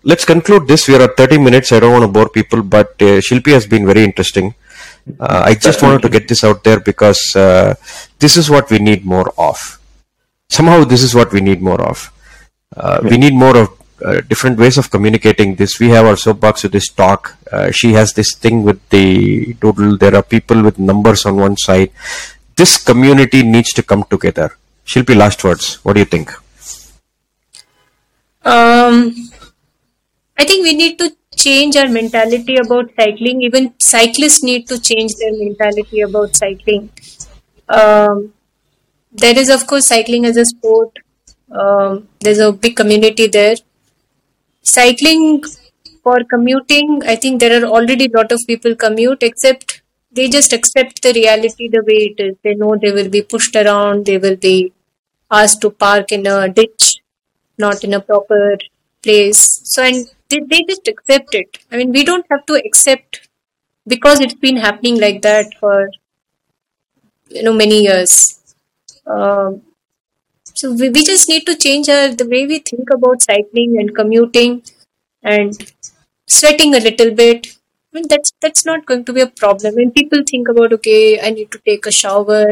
let's 0.03 0.25
conclude 0.25 0.67
this. 0.67 0.89
We 0.89 0.97
are 0.97 1.03
at 1.03 1.17
30 1.17 1.39
minutes. 1.39 1.73
I 1.73 1.81
don't 1.81 1.93
want 1.93 2.05
to 2.05 2.09
bore 2.09 2.29
people, 2.29 2.63
but 2.63 2.91
uh, 3.01 3.21
Shilpi 3.21 3.53
has 3.53 3.67
been 3.67 3.87
very 3.87 4.05
interesting. 4.05 4.55
Uh, 5.19 5.43
I 5.47 5.55
just 5.55 5.83
wanted 5.83 6.03
to 6.03 6.09
get 6.09 6.29
this 6.29 6.45
out 6.45 6.63
there 6.65 6.81
because 6.81 7.35
uh, 7.35 7.75
this 8.19 8.37
is 8.37 8.51
what 8.51 8.71
we 8.71 8.79
need 8.79 9.05
more 9.05 9.33
of. 9.39 9.80
Somehow, 10.51 10.85
this 10.85 11.03
is 11.03 11.15
what 11.15 11.33
we 11.33 11.41
need 11.41 11.63
more 11.63 11.81
of. 11.81 12.13
Uh, 12.77 12.99
We 13.03 13.17
need 13.19 13.35
more 13.35 13.57
of 13.57 13.69
uh, 14.05 14.21
different 14.29 14.59
ways 14.59 14.77
of 14.79 14.91
communicating 14.91 15.55
this. 15.55 15.79
We 15.79 15.89
have 15.91 16.07
our 16.07 16.17
soapbox 16.17 16.63
with 16.65 16.73
this 16.73 16.89
talk. 16.89 17.37
Uh, 17.53 17.71
she 17.71 17.93
has 17.93 18.13
this 18.15 18.35
thing 18.35 18.63
with 18.65 18.81
the 18.91 19.55
doodle. 19.61 19.97
There 19.97 20.15
are 20.15 20.23
people 20.23 20.63
with 20.63 20.79
numbers 20.79 21.25
on 21.25 21.37
one 21.37 21.57
side. 21.57 21.91
This 22.57 22.83
community 22.83 23.43
needs 23.43 23.71
to 23.79 23.83
come 23.83 24.05
together. 24.05 24.57
Shilpi, 24.87 25.17
last 25.17 25.45
words. 25.45 25.77
What 25.85 25.95
do 25.95 26.01
you 26.01 26.07
think? 26.07 26.31
Um, 28.43 29.15
I 30.37 30.45
think 30.45 30.65
we 30.65 30.75
need 30.75 30.99
to 30.99 31.15
change 31.37 31.77
our 31.77 31.89
mentality 31.89 32.57
about 32.57 32.91
cycling. 32.99 33.43
Even 33.43 33.75
cyclists 33.79 34.43
need 34.43 34.67
to 34.69 34.81
change 34.81 35.13
their 35.21 35.33
mentality 35.33 36.01
about 36.01 36.35
cycling. 36.37 36.91
Um, 37.69 38.33
there 39.13 39.39
is, 39.39 39.49
of 39.49 39.67
course, 39.67 39.87
cycling 39.87 40.25
as 40.25 40.37
a 40.37 40.45
sport. 40.45 40.99
Um, 41.51 42.09
there's 42.21 42.39
a 42.39 42.53
big 42.53 42.77
community 42.77 43.27
there. 43.27 43.57
Cycling 44.63 45.43
for 46.03 46.23
commuting, 46.25 47.03
I 47.07 47.17
think 47.17 47.41
there 47.41 47.63
are 47.63 47.67
already 47.67 48.07
a 48.07 48.17
lot 48.17 48.33
of 48.33 48.41
people 48.47 48.75
commute, 48.75 49.23
except 49.23 49.83
they 50.13 50.29
just 50.29 50.53
accept 50.53 51.03
the 51.03 51.13
reality 51.13 51.69
the 51.69 51.83
way 51.87 52.15
it 52.15 52.23
is. 52.23 52.37
They 52.43 52.55
know 52.55 52.77
they 52.77 52.93
will 52.93 53.09
be 53.09 53.23
pushed 53.23 53.57
around, 53.57 54.07
they 54.07 54.19
will 54.19 54.37
be 54.37 54.73
asked 55.31 55.61
to 55.63 55.71
park 55.71 56.13
in 56.13 56.27
a 56.27 56.49
ditch, 56.49 56.97
not 57.59 57.85
in 57.85 57.95
a 57.95 58.01
proper 58.01 58.59
place. 59.03 59.61
So, 59.65 59.83
and 59.83 60.07
they, 60.29 60.41
they 60.41 60.65
just 60.69 60.89
accept 60.89 61.35
it. 61.35 61.59
I 61.71 61.77
mean, 61.77 61.93
we 61.93 62.05
don't 62.05 62.27
have 62.31 62.47
to 62.47 62.55
accept 62.55 63.29
because 63.87 64.21
it's 64.21 64.35
been 64.35 64.57
happening 64.57 65.01
like 65.01 65.23
that 65.23 65.47
for 65.59 65.91
you 67.29 67.43
know 67.43 67.53
many 67.53 67.83
years. 67.83 68.40
Um, 69.11 69.63
so 70.45 70.73
we, 70.73 70.91
we 70.91 71.03
just 71.05 71.29
need 71.29 71.45
to 71.47 71.57
change 71.57 71.89
our 71.89 72.09
the 72.21 72.27
way 72.33 72.47
we 72.47 72.59
think 72.59 72.91
about 72.97 73.23
cycling 73.23 73.79
and 73.81 73.95
commuting 73.95 74.63
and 75.23 75.73
sweating 76.27 76.75
a 76.75 76.81
little 76.81 77.13
bit. 77.23 77.47
I 77.93 77.97
mean 77.97 78.07
that's 78.09 78.33
that's 78.41 78.65
not 78.67 78.87
going 78.87 79.05
to 79.07 79.13
be 79.13 79.23
a 79.23 79.27
problem. 79.43 79.75
When 79.75 79.91
people 79.91 80.23
think 80.31 80.49
about 80.49 80.73
okay, 80.75 81.21
I 81.21 81.31
need 81.31 81.51
to 81.53 81.59
take 81.71 81.87
a 81.87 81.93
shower, 81.93 82.47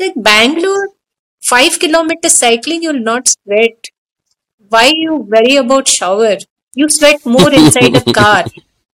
like 0.00 0.14
Bangalore, 0.16 0.88
five 1.42 1.78
kilometer 1.78 2.28
cycling, 2.28 2.82
you'll 2.82 3.06
not 3.12 3.28
sweat. 3.28 3.88
Why 4.68 4.92
you 4.94 5.16
worry 5.16 5.56
about 5.56 5.88
shower? 5.88 6.36
You 6.74 6.88
sweat 6.88 7.24
more 7.24 7.52
inside 7.52 7.96
a 7.96 8.12
car, 8.20 8.44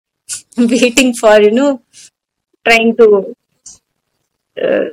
waiting 0.58 1.14
for 1.14 1.40
you 1.40 1.50
know, 1.52 1.82
trying 2.66 2.96
to 2.96 3.34
uh, 4.62 4.84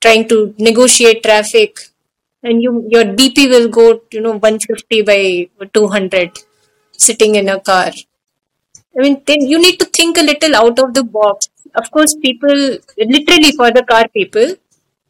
trying 0.00 0.28
to 0.28 0.54
negotiate 0.58 1.22
traffic 1.22 1.78
and 2.42 2.62
you 2.62 2.72
your 2.94 3.04
bp 3.18 3.48
will 3.52 3.68
go 3.68 3.86
you 4.12 4.20
know 4.20 4.32
150 4.32 5.02
by 5.02 5.48
200 5.72 6.38
sitting 6.92 7.34
in 7.34 7.48
a 7.48 7.60
car. 7.60 7.90
I 8.96 9.02
mean 9.02 9.22
then 9.26 9.42
you 9.42 9.58
need 9.58 9.78
to 9.80 9.86
think 9.86 10.18
a 10.18 10.22
little 10.22 10.56
out 10.56 10.78
of 10.78 10.94
the 10.94 11.02
box. 11.04 11.48
Of 11.74 11.90
course 11.90 12.14
people 12.14 12.78
literally 12.98 13.52
for 13.52 13.70
the 13.70 13.84
car 13.88 14.06
people 14.08 14.54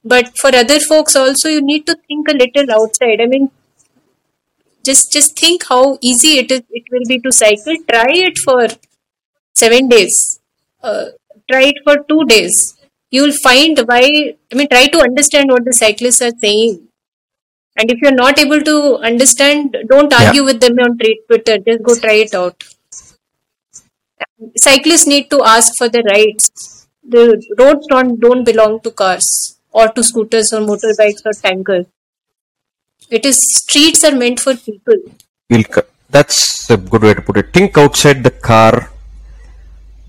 but 0.05 0.37
for 0.39 0.55
other 0.55 0.81
folks 0.81 1.17
also 1.17 1.49
you 1.49 1.63
need 1.63 1.87
to 1.87 1.97
think 2.09 2.29
a 2.29 2.33
little 2.33 2.73
outside. 2.81 3.21
I 3.21 3.27
mean 3.27 3.51
just 4.85 5.13
just 5.13 5.39
think 5.39 5.65
how 5.69 5.99
easy 6.01 6.39
it 6.39 6.51
is 6.51 6.63
it 6.71 6.85
will 6.91 7.07
be 7.09 7.21
to 7.21 7.33
cycle. 7.33 7.77
Try 7.91 8.09
it 8.31 8.39
for 8.39 8.69
7 9.55 9.89
days. 9.89 10.41
Uh, 10.83 11.07
try 11.51 11.63
it 11.65 11.79
for 11.85 11.97
2 12.09 12.25
days 12.27 12.76
you'll 13.11 13.37
find 13.43 13.79
why 13.91 14.03
i 14.53 14.55
mean 14.59 14.69
try 14.75 14.87
to 14.95 15.01
understand 15.07 15.51
what 15.51 15.65
the 15.65 15.73
cyclists 15.73 16.23
are 16.23 16.37
saying 16.45 16.73
and 17.77 17.91
if 17.91 17.99
you're 18.03 18.19
not 18.21 18.39
able 18.39 18.63
to 18.71 18.77
understand 19.11 19.77
don't 19.93 20.13
Yeah. 20.13 20.27
argue 20.27 20.45
with 20.45 20.61
them 20.61 20.79
on 20.87 20.97
twitter 20.99 21.59
just 21.69 21.83
go 21.91 21.97
try 22.07 22.17
it 22.27 22.35
out 22.35 22.65
cyclists 24.69 25.07
need 25.07 25.29
to 25.31 25.43
ask 25.55 25.77
for 25.79 25.89
the 25.89 26.03
rights 26.13 26.89
the 27.17 27.25
roads 27.59 27.87
don't 27.93 28.19
don't 28.21 28.45
belong 28.45 28.81
to 28.87 28.91
cars 28.91 29.29
or 29.71 29.89
to 29.99 30.03
scooters 30.03 30.53
or 30.53 30.61
motorbikes 30.71 31.25
or 31.31 31.35
tankers 31.47 31.87
it 33.11 33.25
is 33.25 33.39
streets 33.61 34.03
are 34.05 34.17
meant 34.25 34.41
for 34.41 34.55
people 34.57 34.99
that's 36.09 36.71
a 36.71 36.77
good 36.77 37.03
way 37.03 37.15
to 37.15 37.23
put 37.23 37.37
it. 37.37 37.53
Think 37.53 37.77
outside 37.77 38.23
the 38.23 38.31
car. 38.31 38.91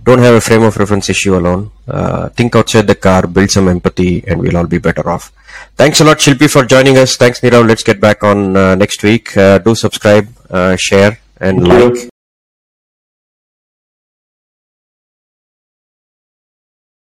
Don't 0.04 0.20
have 0.20 0.36
a 0.36 0.42
frame 0.42 0.64
of 0.64 0.78
reference 0.78 1.10
issue 1.10 1.36
alone. 1.36 1.72
Uh, 1.88 2.30
think 2.30 2.56
outside 2.56 2.88
the 2.88 2.96
car, 2.96 3.26
build 3.28 3.50
some 3.50 3.68
empathy, 3.68 4.24
and 4.28 4.40
we'll 4.40 4.58
all 4.58 4.68
be 4.68 4.78
better 4.78 5.10
off. 5.10 5.32
Thanks 5.76 6.02
a 6.02 6.04
lot, 6.04 6.18
Shilpi, 6.18 6.52
for 6.52 6.66
joining 6.66 6.98
us. 6.98 7.16
Thanks, 7.16 7.40
Nirav. 7.40 7.68
Let's 7.68 7.84
get 7.84 8.02
back 8.02 8.24
on 8.24 8.58
uh, 8.58 8.76
next 8.76 9.04
week. 9.04 9.36
Uh, 9.38 9.58
do 9.60 9.74
subscribe, 9.76 10.28
uh, 10.50 10.76
share, 10.76 11.20
and 11.40 11.68
like. 11.68 12.10